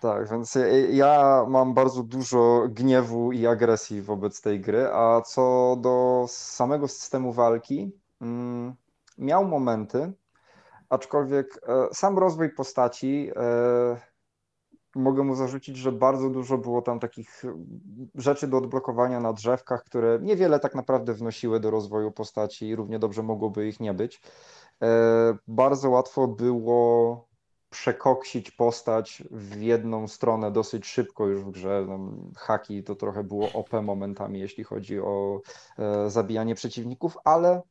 [0.00, 0.58] Tak, więc
[0.90, 7.32] ja mam bardzo dużo gniewu i agresji wobec tej gry, a co do samego systemu
[7.32, 8.74] walki, mm,
[9.18, 10.12] miał momenty,
[10.92, 14.00] aczkolwiek e, sam rozwój postaci e,
[14.94, 17.42] mogę mu zarzucić, że bardzo dużo było tam takich
[18.14, 22.98] rzeczy do odblokowania na drzewkach, które niewiele tak naprawdę wnosiły do rozwoju postaci i równie
[22.98, 24.22] dobrze mogłoby ich nie być.
[24.82, 24.88] E,
[25.48, 27.24] bardzo łatwo było
[27.70, 31.86] przekoksić postać w jedną stronę dosyć szybko już w grze.
[32.36, 35.40] Haki to trochę było OP momentami, jeśli chodzi o
[36.06, 37.62] zabijanie przeciwników, ale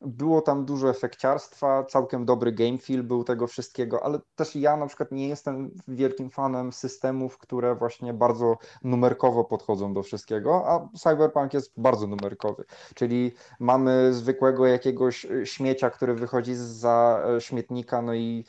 [0.00, 4.86] było tam dużo efekciarstwa, całkiem dobry game feel był tego wszystkiego, ale też ja na
[4.86, 11.54] przykład nie jestem wielkim fanem systemów, które właśnie bardzo numerkowo podchodzą do wszystkiego, a Cyberpunk
[11.54, 18.44] jest bardzo numerkowy, czyli mamy zwykłego jakiegoś śmiecia, który wychodzi za śmietnika, no i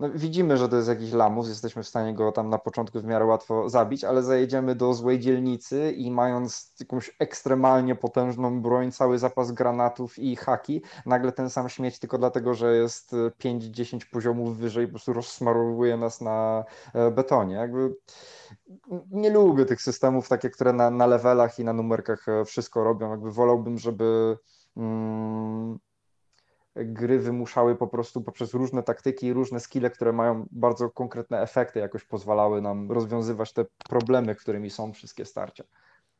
[0.00, 3.04] no, widzimy, że to jest jakiś lamus, jesteśmy w stanie go tam na początku w
[3.04, 9.18] miarę łatwo zabić, ale zajedziemy do złej dzielnicy i mając jakąś ekstremalnie potężną broń, cały
[9.18, 14.86] zapas granatów i haki, nagle ten sam śmieć tylko dlatego, że jest 5-10 poziomów wyżej,
[14.86, 17.54] po prostu rozsmarowuje nas na e, betonie.
[17.54, 17.94] Jakby
[19.10, 23.10] nie lubię tych systemów takie, które na, na levelach i na numerkach e, wszystko robią.
[23.10, 24.38] Jakby wolałbym, żeby.
[24.76, 25.78] Mm,
[26.76, 31.80] gry wymuszały po prostu poprzez różne taktyki i różne skille, które mają bardzo konkretne efekty,
[31.80, 35.64] jakoś pozwalały nam rozwiązywać te problemy, którymi są wszystkie starcia.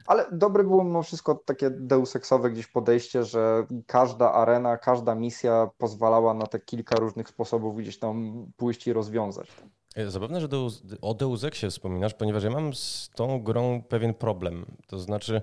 [0.06, 6.34] Ale dobre było mimo wszystko takie deuseksowe gdzieś podejście, że każda arena, każda misja pozwalała
[6.34, 9.48] na te kilka różnych sposobów gdzieś tam pójść i rozwiązać.
[9.96, 14.14] E, Zabawne, że Deus, o Deus Exie wspominasz, ponieważ ja mam z tą grą pewien
[14.14, 14.66] problem.
[14.86, 15.42] To znaczy,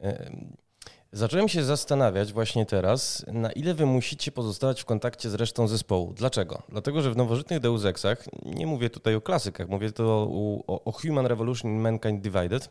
[0.00, 0.30] e,
[1.12, 6.12] zacząłem się zastanawiać właśnie teraz, na ile wy musicie pozostawać w kontakcie z resztą zespołu.
[6.12, 6.62] Dlaczego?
[6.68, 10.28] Dlatego, że w nowożytnych Deus Exach, nie mówię tutaj o klasykach, mówię to
[10.66, 12.70] o, o Human Revolution in Mankind Divided,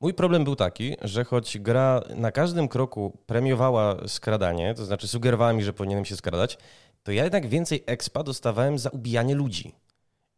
[0.00, 5.52] Mój problem był taki, że choć gra na każdym kroku premiowała skradanie, to znaczy sugerowała
[5.52, 6.58] mi, że powinienem się skradać,
[7.02, 9.74] to ja jednak więcej expa dostawałem za ubijanie ludzi.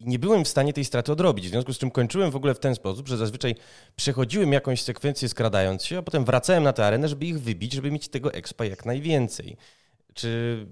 [0.02, 2.54] I nie byłem w stanie tej straty odrobić, w związku z czym kończyłem w ogóle
[2.54, 3.54] w ten sposób, że zazwyczaj
[3.96, 7.90] przechodziłem jakąś sekwencję skradając się, a potem wracałem na tę arenę, żeby ich wybić, żeby
[7.90, 9.56] mieć tego expa jak najwięcej.
[10.14, 10.66] Czy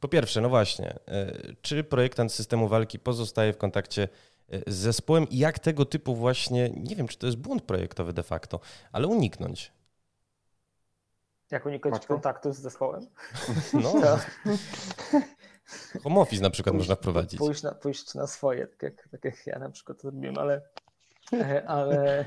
[0.00, 4.08] po pierwsze, no właśnie, e, czy projektant systemu walki pozostaje w kontakcie
[4.66, 8.22] z zespołem i jak tego typu właśnie, nie wiem, czy to jest błąd projektowy de
[8.22, 8.60] facto,
[8.92, 9.72] ale uniknąć.
[11.50, 13.06] Jak uniknąć kontaktu z zespołem?
[13.72, 13.94] No.
[16.02, 17.38] Home office na przykład pójść, można wprowadzić.
[17.38, 20.62] Pójść na, pójść na swoje, tak jak, tak jak ja na przykład to robiłem, ale,
[21.32, 22.24] e, ale,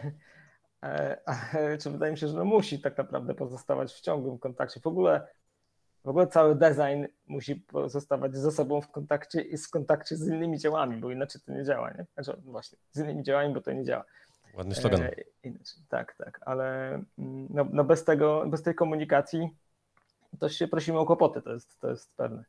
[0.81, 4.79] ale, ale czy wydaje mi się, że no musi tak naprawdę pozostawać w ciągłym kontakcie.
[4.79, 5.27] W ogóle
[6.07, 10.59] w ogóle cały design musi pozostawać ze sobą w kontakcie i w kontakcie z innymi
[10.59, 12.05] działami, bo inaczej to nie działa, nie?
[12.13, 14.05] Znaczy, właśnie, z innymi działami, bo to nie działa.
[14.53, 15.01] Ładny slogan.
[15.01, 15.11] E,
[15.43, 19.49] inaczej, tak, tak, ale mm, no, no bez tego, bez tej komunikacji
[20.39, 22.43] to się prosimy o kłopoty, to jest, to jest pewne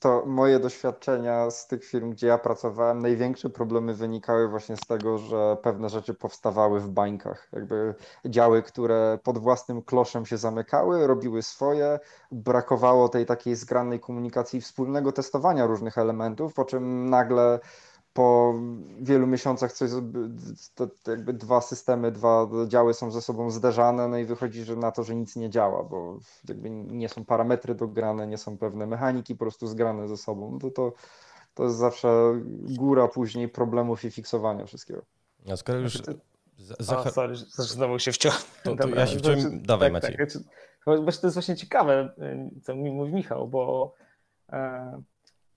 [0.00, 5.18] to moje doświadczenia z tych firm, gdzie ja pracowałem, największe problemy wynikały właśnie z tego,
[5.18, 7.48] że pewne rzeczy powstawały w bańkach.
[7.52, 7.94] Jakby
[8.26, 12.00] działy, które pod własnym kloszem się zamykały, robiły swoje,
[12.32, 17.60] brakowało tej takiej zgranej komunikacji wspólnego testowania różnych elementów, po czym nagle
[18.14, 18.54] po
[19.00, 19.90] wielu miesiącach coś,
[20.74, 24.92] to jakby dwa systemy, dwa działy są ze sobą zderzane, no i wychodzi że na
[24.92, 29.34] to, że nic nie działa, bo jakby nie są parametry dograne, nie są pewne mechaniki
[29.34, 30.58] po prostu zgrane ze sobą.
[30.58, 30.92] To, to,
[31.54, 32.40] to jest zawsze
[32.78, 35.02] góra później problemów i fiksowania wszystkiego.
[35.52, 36.02] A skoro już...
[36.58, 37.06] Zach...
[37.06, 38.38] A, sorry, znowu się wciąłem.
[38.64, 39.40] To, to ja się wciąłem...
[39.40, 40.16] Znaczy, Dawaj tak, Maciej.
[40.16, 40.46] Tak, znaczy,
[40.84, 42.14] to jest właśnie ciekawe,
[42.62, 43.94] co mi mówi Michał, bo,
[44.52, 45.02] e,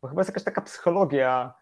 [0.01, 1.53] bo chyba jest jakaś taka psychologia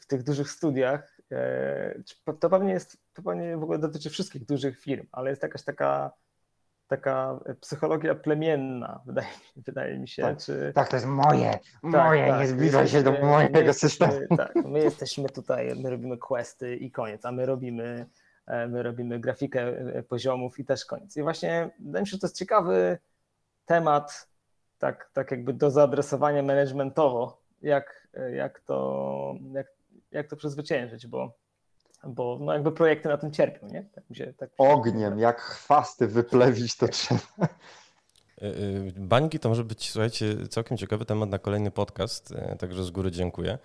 [0.00, 2.02] w tych dużych studiach, e,
[2.40, 6.12] to pewnie jest, to pewnie w ogóle dotyczy wszystkich dużych firm, ale jest jakaś taka,
[6.86, 10.22] taka psychologia plemienna, wydaje, wydaje mi się.
[10.22, 10.72] Tak, czy...
[10.74, 14.12] tak, to jest moje, tak, moje, tak, nie zbliżaj się do mojego my systemu.
[14.36, 18.06] Tak, my jesteśmy tutaj, my robimy questy i koniec, a my robimy,
[18.46, 21.16] e, my robimy grafikę e, poziomów i też koniec.
[21.16, 22.98] I właśnie wydaje mi się, że to jest ciekawy
[23.66, 24.28] temat,
[24.78, 29.66] tak, tak jakby do zaadresowania managementowo, jak, jak, to, jak,
[30.10, 31.32] jak to przezwyciężyć, bo,
[32.06, 33.84] bo no jakby projekty na tym cierpią, nie?
[33.94, 37.20] Tak się, tak Ogniem, jak chwasty wyplewić to trzeba.
[38.42, 38.52] E, e,
[38.96, 43.10] bańki to może być, słuchajcie, całkiem ciekawy temat na kolejny podcast, e, także z góry
[43.10, 43.58] dziękuję.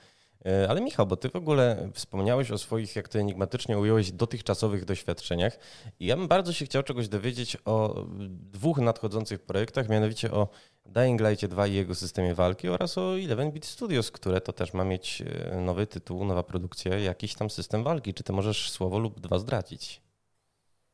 [0.69, 5.59] Ale Michał, bo ty w ogóle wspomniałeś o swoich, jak to enigmatycznie ująłeś, dotychczasowych doświadczeniach.
[5.99, 10.47] I ja bym bardzo się chciał czegoś dowiedzieć o dwóch nadchodzących projektach, mianowicie o
[10.93, 14.83] Dying Light 2 i jego systemie walki oraz o 11-bit Studios, które to też ma
[14.83, 18.13] mieć e, nowy tytuł, nowa produkcja, jakiś tam system walki.
[18.13, 20.01] Czy ty możesz słowo lub dwa zdradzić?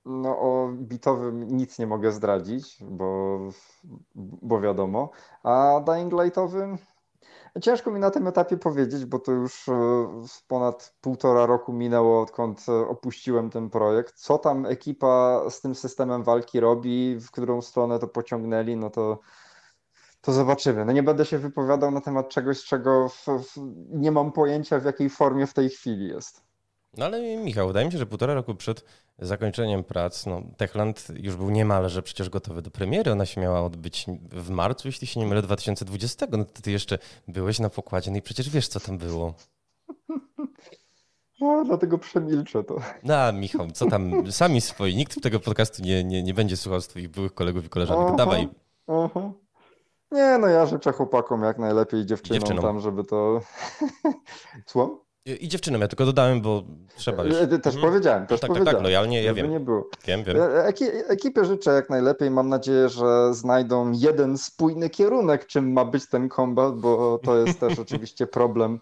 [0.05, 3.39] No o bitowym nic nie mogę zdradzić, bo,
[4.41, 5.09] bo wiadomo.
[5.43, 6.77] A Dying Lightowym
[7.61, 9.73] Ciężko mi na tym etapie powiedzieć, bo to już e,
[10.47, 14.15] ponad półtora roku minęło, odkąd e, opuściłem ten projekt.
[14.15, 19.19] Co tam ekipa z tym systemem walki robi, w którą stronę to pociągnęli, no to,
[20.25, 20.85] to zobaczymy.
[20.85, 23.57] No nie będę się wypowiadał na temat czegoś, czego w, w,
[23.89, 26.41] nie mam pojęcia, w jakiej formie w tej chwili jest.
[26.97, 28.85] No ale Michał, wydaje mi się, że półtora roku przed
[29.19, 33.11] zakończeniem prac, no Techland już był niemalże przecież gotowy do premiery.
[33.11, 36.25] Ona się miała odbyć w marcu, jeśli się nie mylę, 2020.
[36.31, 36.97] No to ty jeszcze
[37.27, 39.33] byłeś na pokładzie, no i przecież wiesz, co tam było.
[41.41, 42.75] No, dlatego przemilczę to.
[43.03, 46.87] No, Michał, co tam, sami swoi, nikt tego podcastu nie, nie, nie będzie słuchał z
[46.87, 48.05] twoich byłych kolegów i koleżanek.
[48.07, 48.49] Aha, Dawaj.
[48.87, 49.31] Aha.
[50.11, 52.63] Nie, no ja życzę chłopakom jak najlepiej dziewczynom, dziewczynom.
[52.63, 53.41] tam, żeby to...
[54.65, 55.05] Słucham?
[55.25, 56.63] I dziewczynom, ja tylko dodałem, bo
[56.95, 57.35] trzeba już.
[57.35, 57.91] E, też hmm.
[57.91, 58.65] powiedziałem, też tak, powiedziałem.
[58.65, 59.49] Tak, tak, lojalnie, ja wiem.
[59.49, 59.89] Nie było.
[60.05, 60.37] Wiem, wiem.
[60.37, 62.31] E, eki, ekipie życzę jak najlepiej.
[62.31, 67.59] Mam nadzieję, że znajdą jeden spójny kierunek, czym ma być ten kombat, bo to jest
[67.59, 68.79] też oczywiście problem.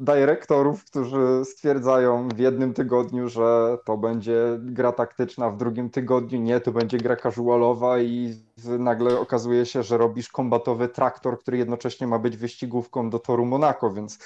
[0.00, 6.60] Dyrektorów, którzy stwierdzają w jednym tygodniu, że to będzie gra taktyczna, w drugim tygodniu nie,
[6.60, 8.34] to będzie gra casualowa i
[8.78, 13.90] nagle okazuje się, że robisz kombatowy traktor, który jednocześnie ma być wyścigówką do toru Monaco,
[13.90, 14.18] więc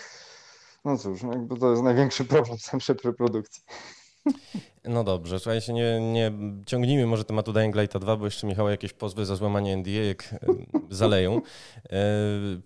[0.85, 3.63] no cóż, no to jest największy problem zawsze przy produkcji.
[4.89, 6.33] No dobrze, słuchajcie, nie, nie
[6.67, 10.35] ciągnijmy może tematu Dying Light 2, bo jeszcze Michał jakieś pozwy za złamanie NDA jak
[10.91, 11.41] zaleją.
[11.91, 12.01] E,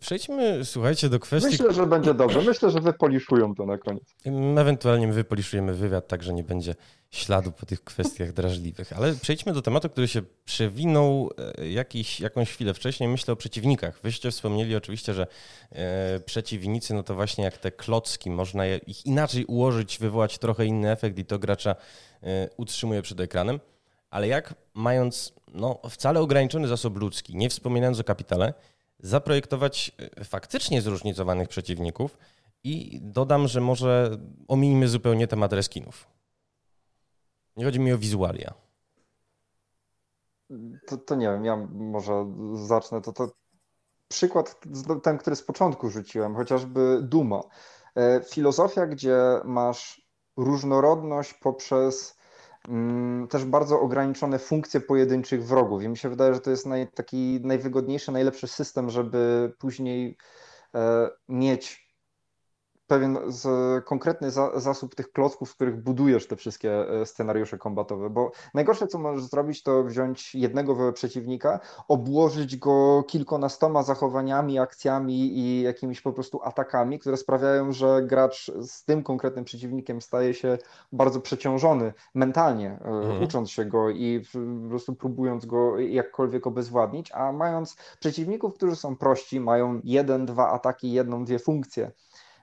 [0.01, 1.51] przejdźmy, słuchajcie, do kwestii...
[1.51, 2.43] Myślę, że będzie dobrze.
[2.43, 4.15] Myślę, że wypoliszują to na koniec.
[4.57, 6.75] Ewentualnie my wypoliszujemy wywiad, tak że nie będzie
[7.11, 8.93] śladu po tych kwestiach drażliwych.
[8.93, 13.09] Ale przejdźmy do tematu, który się przewinął e, jakiś, jakąś chwilę wcześniej.
[13.09, 14.01] Myślę o przeciwnikach.
[14.03, 15.27] Wyście wspomnieli oczywiście, że
[15.73, 20.91] e, przeciwnicy, no to właśnie jak te klocki, można ich inaczej ułożyć, wywołać trochę inny
[20.91, 21.77] efekt i to gracza
[22.57, 23.61] utrzymuje przed ekranem.
[24.11, 28.55] Ale jak mając no, wcale ograniczony zasób ludzki, nie wspominając o kapitale,
[29.01, 32.19] zaprojektować e, faktycznie zróżnicowanych przeciwników
[32.65, 36.09] i dodam, że może ominimy zupełnie temat reskinów.
[37.57, 38.55] Nie chodzi mi o wizualia.
[40.87, 43.03] To, to nie wiem, ja może zacznę.
[43.03, 43.31] To, to
[44.09, 44.61] przykład
[45.03, 47.41] ten, który z początku rzuciłem, chociażby Duma.
[47.97, 50.08] E, filozofia, gdzie masz
[50.39, 52.19] różnorodność poprzez
[52.69, 55.83] mm, też bardzo ograniczone funkcje pojedynczych wrogów.
[55.83, 60.17] I mi się wydaje, że to jest naj, taki najwygodniejszy, najlepszy system, żeby później
[60.75, 61.88] e, mieć
[62.89, 63.49] pewien z,
[63.85, 68.87] konkretny za, zasób tych klocków, w których budujesz te wszystkie e, scenariusze kombatowe, bo najgorsze,
[68.87, 76.13] co możesz zrobić, to wziąć jednego przeciwnika, obłożyć go kilkunastoma zachowaniami, akcjami i jakimiś po
[76.13, 80.59] prostu atakami, które sprawiają, że gracz z tym konkretnym przeciwnikiem staje się
[80.93, 83.23] bardzo przeciążony mentalnie, e, mhm.
[83.23, 84.23] ucząc się go i
[84.63, 90.51] po prostu próbując go jakkolwiek obezwładnić, a mając przeciwników, którzy są prości, mają jeden, dwa
[90.51, 91.93] ataki, jedną, dwie funkcje,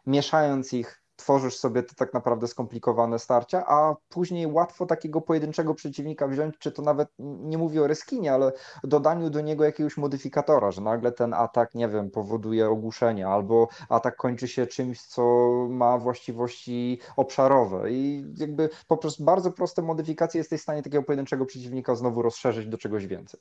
[0.05, 6.27] mieszając ich, tworzysz sobie te tak naprawdę skomplikowane starcia, a później łatwo takiego pojedynczego przeciwnika
[6.27, 8.51] wziąć, czy to nawet nie mówię o reskinie, ale
[8.83, 14.15] dodaniu do niego jakiegoś modyfikatora, że nagle ten atak, nie wiem, powoduje ogłuszenie, albo atak
[14.15, 20.63] kończy się czymś, co ma właściwości obszarowe i jakby poprzez bardzo proste modyfikacje jesteś w
[20.63, 23.39] stanie takiego pojedynczego przeciwnika znowu rozszerzyć do czegoś więcej.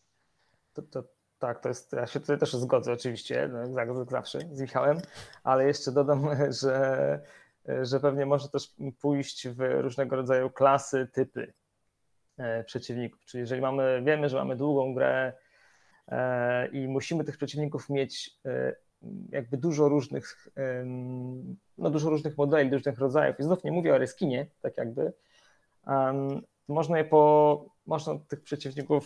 [0.73, 1.03] To, to
[1.39, 4.99] tak, to jest, ja się tutaj też zgodzę oczywiście, no, jak zawsze z Michałem,
[5.45, 6.29] ale jeszcze dodam,
[6.63, 7.21] że,
[7.83, 11.53] że pewnie może też pójść w różnego rodzaju klasy, typy
[12.39, 13.25] e, przeciwników.
[13.25, 15.33] Czyli jeżeli mamy, wiemy, że mamy długą grę
[16.09, 18.75] e, i musimy tych przeciwników mieć e,
[19.29, 20.49] jakby dużo różnych,
[21.79, 23.41] no dużo różnych modeli, różnych rodzajów.
[23.41, 25.13] I znów nie mówię o reskinie, tak jakby.
[26.69, 29.05] Można je po, można tych przeciwników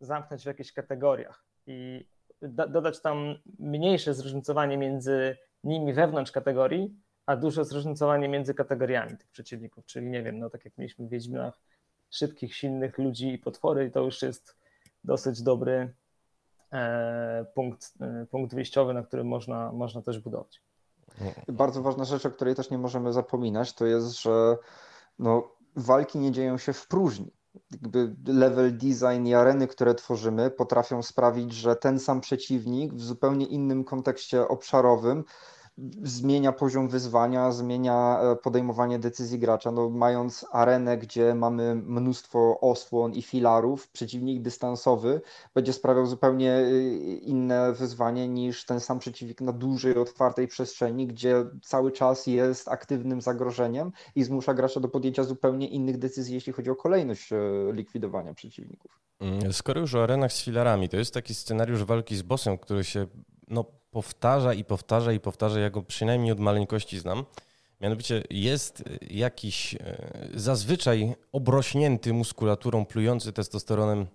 [0.00, 2.08] zamknąć w jakichś kategoriach i
[2.48, 6.96] dodać tam mniejsze zróżnicowanie między nimi wewnątrz kategorii,
[7.26, 9.86] a duże zróżnicowanie między kategoriami tych przeciwników.
[9.86, 11.60] Czyli nie wiem, no tak jak mieliśmy w Wiedźminach,
[12.10, 14.56] szybkich, silnych ludzi i potwory, to już jest
[15.04, 15.94] dosyć dobry
[16.72, 20.62] e, punkt, e, punkt wyjściowy, na którym można, można też budować.
[21.48, 24.56] Bardzo ważna rzecz, o której też nie możemy zapominać, to jest, że
[25.18, 27.32] no, walki nie dzieją się w próżni
[27.70, 33.46] jakby level design i areny, które tworzymy, potrafią sprawić, że ten sam przeciwnik w zupełnie
[33.46, 35.24] innym kontekście obszarowym
[36.02, 39.70] zmienia poziom wyzwania, zmienia e, podejmowanie decyzji gracza.
[39.70, 45.20] No, mając arenę, gdzie mamy mnóstwo osłon i filarów, przeciwnik dystansowy
[45.54, 46.82] będzie sprawiał zupełnie e,
[47.16, 53.20] inne wyzwanie niż ten sam przeciwnik na dużej, otwartej przestrzeni, gdzie cały czas jest aktywnym
[53.20, 57.36] zagrożeniem i zmusza gracza do podjęcia zupełnie innych decyzji, jeśli chodzi o kolejność e,
[57.72, 59.00] likwidowania przeciwników.
[59.20, 62.84] Mm, skoro już o arenach z filarami, to jest taki scenariusz walki z bossem, który
[62.84, 63.06] się
[63.48, 63.64] no,
[63.94, 67.24] powtarza i powtarza i powtarza, ja go przynajmniej od maleńkości znam.
[67.80, 69.78] Mianowicie jest jakiś e,
[70.34, 74.06] zazwyczaj obrośnięty muskulaturą, plujący testosteronem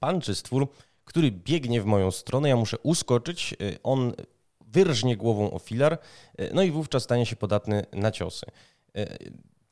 [0.00, 0.68] pan czy stwór,
[1.04, 4.12] który biegnie w moją stronę, ja muszę uskoczyć, e, on
[4.66, 5.98] wyrżnie głową o filar,
[6.38, 8.46] e, no i wówczas stanie się podatny na ciosy.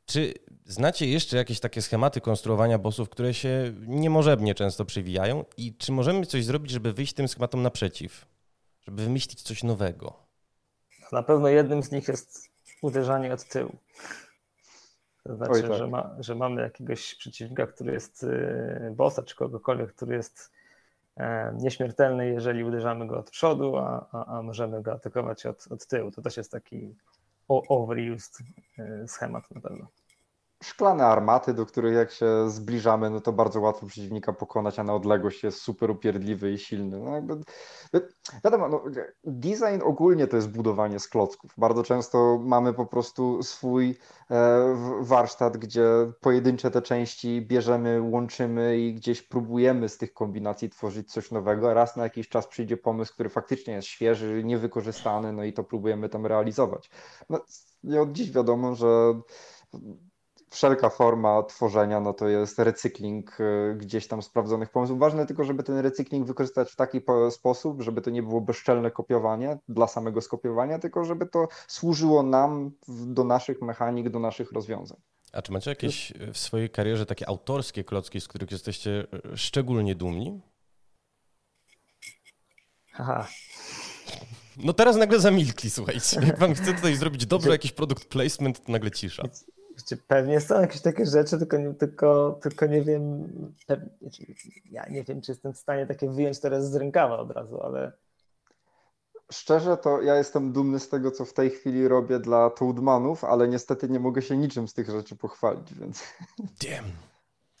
[0.05, 0.33] Czy
[0.65, 6.25] znacie jeszcze jakieś takie schematy konstruowania bossów, które się niemożebnie często przewijają i czy możemy
[6.25, 8.34] coś zrobić, żeby wyjść tym schematom naprzeciw?
[8.85, 10.13] Żeby wymyślić coś nowego?
[11.11, 12.49] Na pewno jednym z nich jest
[12.81, 13.75] uderzanie od tyłu.
[15.23, 15.73] To znaczy, Oj, tak.
[15.73, 20.51] że, ma, że, mamy jakiegoś przeciwnika, który jest y, bossa, czy kogokolwiek, który jest
[21.17, 25.87] e, nieśmiertelny, jeżeli uderzamy go od przodu, a, a, a możemy go atakować od, od
[25.87, 26.11] tyłu.
[26.11, 26.95] To też jest taki
[27.47, 28.39] overused
[28.79, 29.87] y, schemat na pewno.
[30.65, 34.93] Szklane armaty, do których jak się zbliżamy, no to bardzo łatwo przeciwnika pokonać, a na
[34.93, 36.99] odległość jest super upierdliwy i silny.
[36.99, 37.39] No jakby,
[38.43, 38.83] wiadomo, no,
[39.23, 41.51] design ogólnie to jest budowanie z klocków.
[41.57, 43.97] Bardzo często mamy po prostu swój
[44.31, 45.85] e, warsztat, gdzie
[46.21, 51.95] pojedyncze te części bierzemy, łączymy i gdzieś próbujemy z tych kombinacji tworzyć coś nowego, raz
[51.95, 56.25] na jakiś czas przyjdzie pomysł, który faktycznie jest świeży, niewykorzystany, no i to próbujemy tam
[56.25, 56.89] realizować.
[57.29, 57.39] No,
[57.83, 59.13] nie od dziś wiadomo, że
[60.55, 64.99] wszelka forma tworzenia, no to jest recykling y, gdzieś tam sprawdzonych pomysłów.
[64.99, 69.57] Ważne tylko, żeby ten recykling wykorzystać w taki sposób, żeby to nie było bezczelne kopiowanie
[69.69, 74.97] dla samego skopiowania, tylko żeby to służyło nam do naszych mechanik, do naszych rozwiązań.
[75.33, 79.95] A czy macie jakieś w swojej karierze takie autorskie klocki, z których jesteście y, szczególnie
[79.95, 80.41] dumni?
[82.93, 83.27] Aha.
[84.57, 86.21] No teraz nagle zamilkli, słuchajcie.
[86.27, 89.23] Jak wam chce tutaj zrobić dobrze jakiś produkt placement, to nagle cisza.
[90.07, 93.27] Pewnie są jakieś takie rzeczy, tylko nie, tylko, tylko nie wiem,
[93.67, 93.89] pewnie,
[94.71, 97.91] ja nie wiem, czy jestem w stanie takie wyjąć teraz z rękawa od razu, ale...
[99.31, 103.47] Szczerze to ja jestem dumny z tego, co w tej chwili robię dla Toadmanów, ale
[103.47, 106.03] niestety nie mogę się niczym z tych rzeczy pochwalić, więc...
[106.37, 106.91] Damn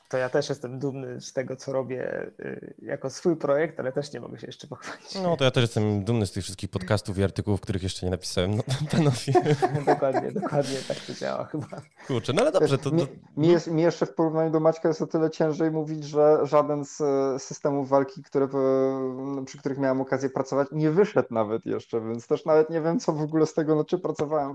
[0.09, 4.13] to ja też jestem dumny z tego, co robię y, jako swój projekt, ale też
[4.13, 5.15] nie mogę się jeszcze pochwalić.
[5.23, 8.09] No to ja też jestem dumny z tych wszystkich podcastów i artykułów, których jeszcze nie
[8.09, 8.55] napisałem.
[8.55, 9.33] No, panowie.
[9.93, 11.67] dokładnie, dokładnie tak to działa chyba.
[12.07, 12.77] Kurczę, no ale dobrze.
[12.77, 12.95] To, to...
[12.95, 16.37] Mi, mi, jest, mi jeszcze w porównaniu do Maćka jest o tyle ciężej mówić, że
[16.43, 18.47] żaden z e, systemów walki, które,
[19.45, 23.13] przy których miałem okazję pracować, nie wyszedł nawet jeszcze, więc też nawet nie wiem, co
[23.13, 24.53] w ogóle z tego, na czym pracowałem,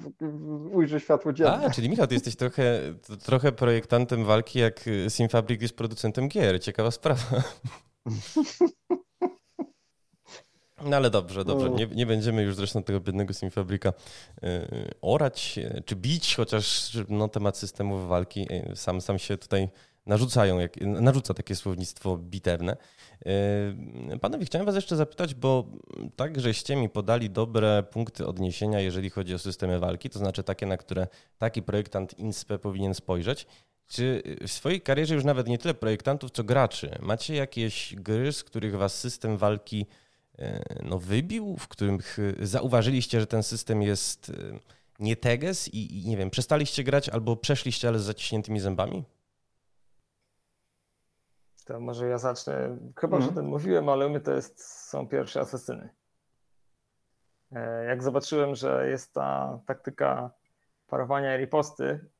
[0.72, 1.66] ujrzy światło dzienne.
[1.66, 2.80] A, czyli Michał, ty jesteś trochę,
[3.24, 6.62] trochę projektantem walki jak Simfab Fabrik jest producentem gier.
[6.62, 7.42] Ciekawa sprawa.
[10.84, 11.70] No ale dobrze, dobrze.
[11.70, 13.92] Nie, nie będziemy już zresztą tego biednego Simfabrika
[14.42, 14.50] yy,
[15.00, 19.68] orać czy bić, chociaż no, temat systemów walki y, sam, sam się tutaj
[20.06, 22.76] narzucają, jak, narzuca takie słownictwo bitewne.
[24.20, 25.66] Panowie, chciałem was jeszcze zapytać, bo
[26.16, 30.66] tak, żeście mi podali dobre punkty odniesienia, jeżeli chodzi o systemy walki, to znaczy takie,
[30.66, 31.06] na które
[31.38, 33.46] taki projektant INSPE powinien spojrzeć.
[33.90, 38.44] Czy w swojej karierze już nawet nie tyle projektantów, co graczy, macie jakieś gry, z
[38.44, 39.86] których was system walki
[40.38, 44.58] e, no, wybił, w których zauważyliście, że ten system jest e,
[44.98, 49.04] nie teges i, i nie wiem, przestaliście grać albo przeszliście, ale z zaciśniętymi zębami?
[51.64, 52.78] To może ja zacznę.
[52.96, 53.28] Chyba, mm.
[53.28, 55.88] że ten mówiłem, ale u mnie to jest, są pierwsze asesyny.
[57.52, 60.30] E, jak zobaczyłem, że jest ta taktyka
[60.86, 62.10] parowania i riposty,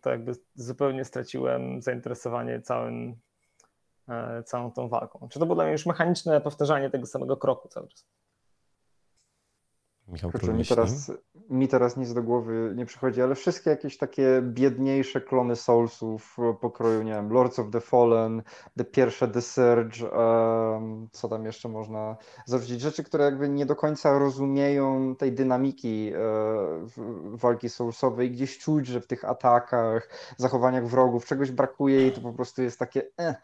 [0.00, 3.16] to jakby zupełnie straciłem zainteresowanie całym,
[4.08, 5.28] e, całą tą walką.
[5.28, 8.06] Czy to było dla mnie już mechaniczne powtarzanie tego samego kroku cały czas?
[10.08, 11.12] Michał Kurczę, mi, teraz,
[11.50, 17.02] mi teraz nic do głowy nie przychodzi, ale wszystkie jakieś takie biedniejsze klony Soulsów pokroju,
[17.02, 18.42] nie wiem, Lords of the Fallen,
[18.76, 23.76] te pierwsze The Surge, um, co tam jeszcze można zawrzeć, rzeczy, które jakby nie do
[23.76, 26.20] końca rozumieją tej dynamiki e,
[27.24, 32.32] walki Soulsowej, gdzieś czuć, że w tych atakach, zachowaniach wrogów czegoś brakuje i to po
[32.32, 33.34] prostu jest takie eh, E,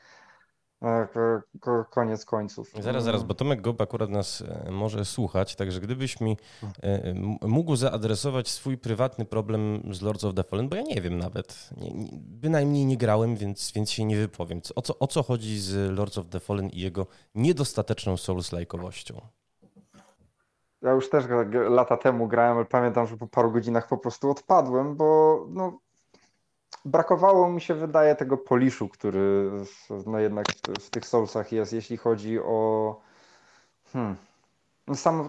[1.91, 2.73] koniec końców.
[2.81, 6.37] Zaraz, zaraz, bo Tomek Gob akurat nas e, może słuchać, także gdybyś mi
[6.83, 11.19] e, mógł zaadresować swój prywatny problem z Lords of the Fallen, bo ja nie wiem
[11.19, 14.61] nawet, nie, nie, bynajmniej nie grałem, więc, więc się nie wypowiem.
[14.75, 19.21] O co, o co chodzi z Lords of the Fallen i jego niedostateczną souls-like'owością?
[20.83, 21.25] Ja już też
[21.69, 25.79] lata temu grałem, ale pamiętam, że po paru godzinach po prostu odpadłem, bo no,
[26.87, 29.51] brakowało mi się, wydaje, tego poliszu, który
[30.07, 30.47] no jednak
[30.81, 33.01] w tych Soulsach jest, jeśli chodzi o
[33.93, 34.17] hmm,
[34.87, 35.29] no samo,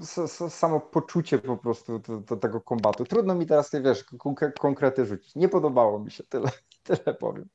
[0.49, 3.05] samo poczucie po prostu do, do, tego kombatu.
[3.05, 4.05] Trudno mi teraz, ty wiesz,
[4.59, 5.35] konkrety rzucić.
[5.35, 6.49] Nie podobało mi się, tyle,
[6.83, 7.49] tyle powiem.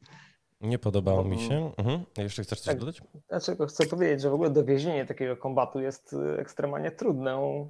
[0.60, 1.72] Nie podobało mi się.
[1.76, 2.04] Mhm.
[2.16, 3.02] Jeszcze chcesz coś tak, dodać?
[3.28, 7.68] Dlaczego chcę powiedzieć, że w ogóle dowiezienie takiego kombatu jest y, ekstremalnie trudną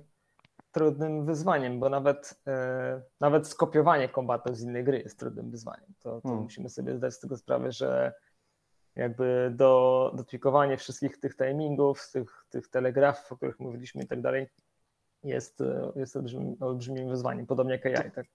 [0.72, 5.94] trudnym wyzwaniem, bo nawet, e, nawet skopiowanie kombatu z innej gry jest trudnym wyzwaniem.
[6.00, 6.42] To, to hmm.
[6.42, 8.12] musimy sobie zdać z tego sprawę, że
[8.96, 14.46] jakby do, dotwikowanie wszystkich tych timingów, tych, tych telegrafów, o których mówiliśmy i tak dalej,
[15.24, 18.10] jest, e, jest olbrzymim, olbrzymim wyzwaniem, podobnie jak AI.
[18.10, 18.26] Tak?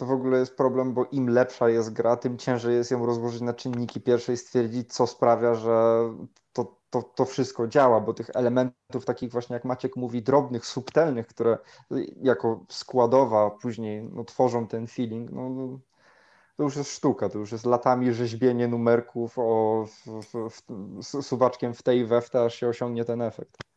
[0.00, 3.40] To w ogóle jest problem, bo im lepsza jest gra, tym ciężej jest ją rozłożyć
[3.40, 6.00] na czynniki pierwsze i stwierdzić, co sprawia, że
[6.52, 11.26] to to, to wszystko działa, bo tych elementów takich właśnie, jak Maciek mówi, drobnych, subtelnych,
[11.26, 11.58] które
[12.22, 15.78] jako składowa później no, tworzą ten feeling, no, no,
[16.56, 20.50] to już jest sztuka, to już jest latami rzeźbienie numerków o, w, w,
[21.02, 23.69] w, suwaczkiem w tej i we w te, aż się osiągnie ten efekt.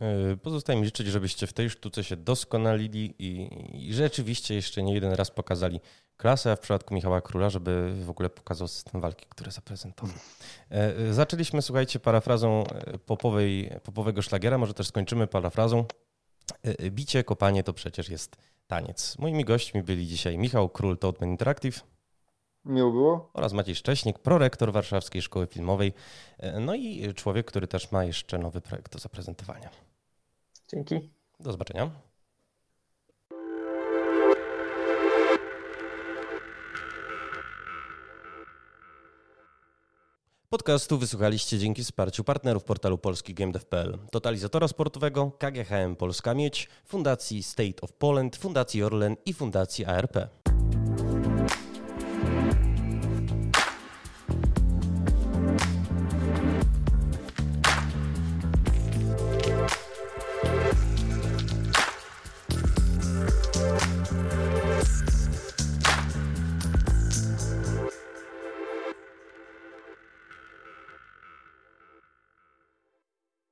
[0.00, 3.48] E, pozostaje mi życzyć, żebyście w tej sztuce się doskonalili i,
[3.88, 5.80] i, rzeczywiście jeszcze nie jeden raz pokazali
[6.16, 10.16] klasę, a w przypadku Michała Króla, żeby w ogóle pokazał system walki, który zaprezentował.
[10.70, 12.64] E, zaczęliśmy, słuchajcie, parafrazą
[13.06, 15.84] popowej, popowego szlagiera, może też skończymy parafrazą.
[16.90, 18.36] Bicie, kopanie to przecież jest
[18.66, 19.18] taniec.
[19.18, 21.93] Moimi gośćmi byli dzisiaj Michał Król, Toadman Interactive.
[22.64, 23.30] Miło było.
[23.34, 25.92] Oraz Maciej Szcześnik, prorektor Warszawskiej Szkoły Filmowej.
[26.60, 29.70] No i człowiek, który też ma jeszcze nowy projekt do zaprezentowania.
[30.68, 31.10] Dzięki.
[31.40, 31.90] Do zobaczenia.
[40.48, 47.92] Podcastu wysłuchaliście dzięki wsparciu partnerów portalu polskigame.pl, totalizatora sportowego, KGHM Polska Miedź, Fundacji State of
[47.92, 50.16] Poland, Fundacji Orlen i Fundacji ARP.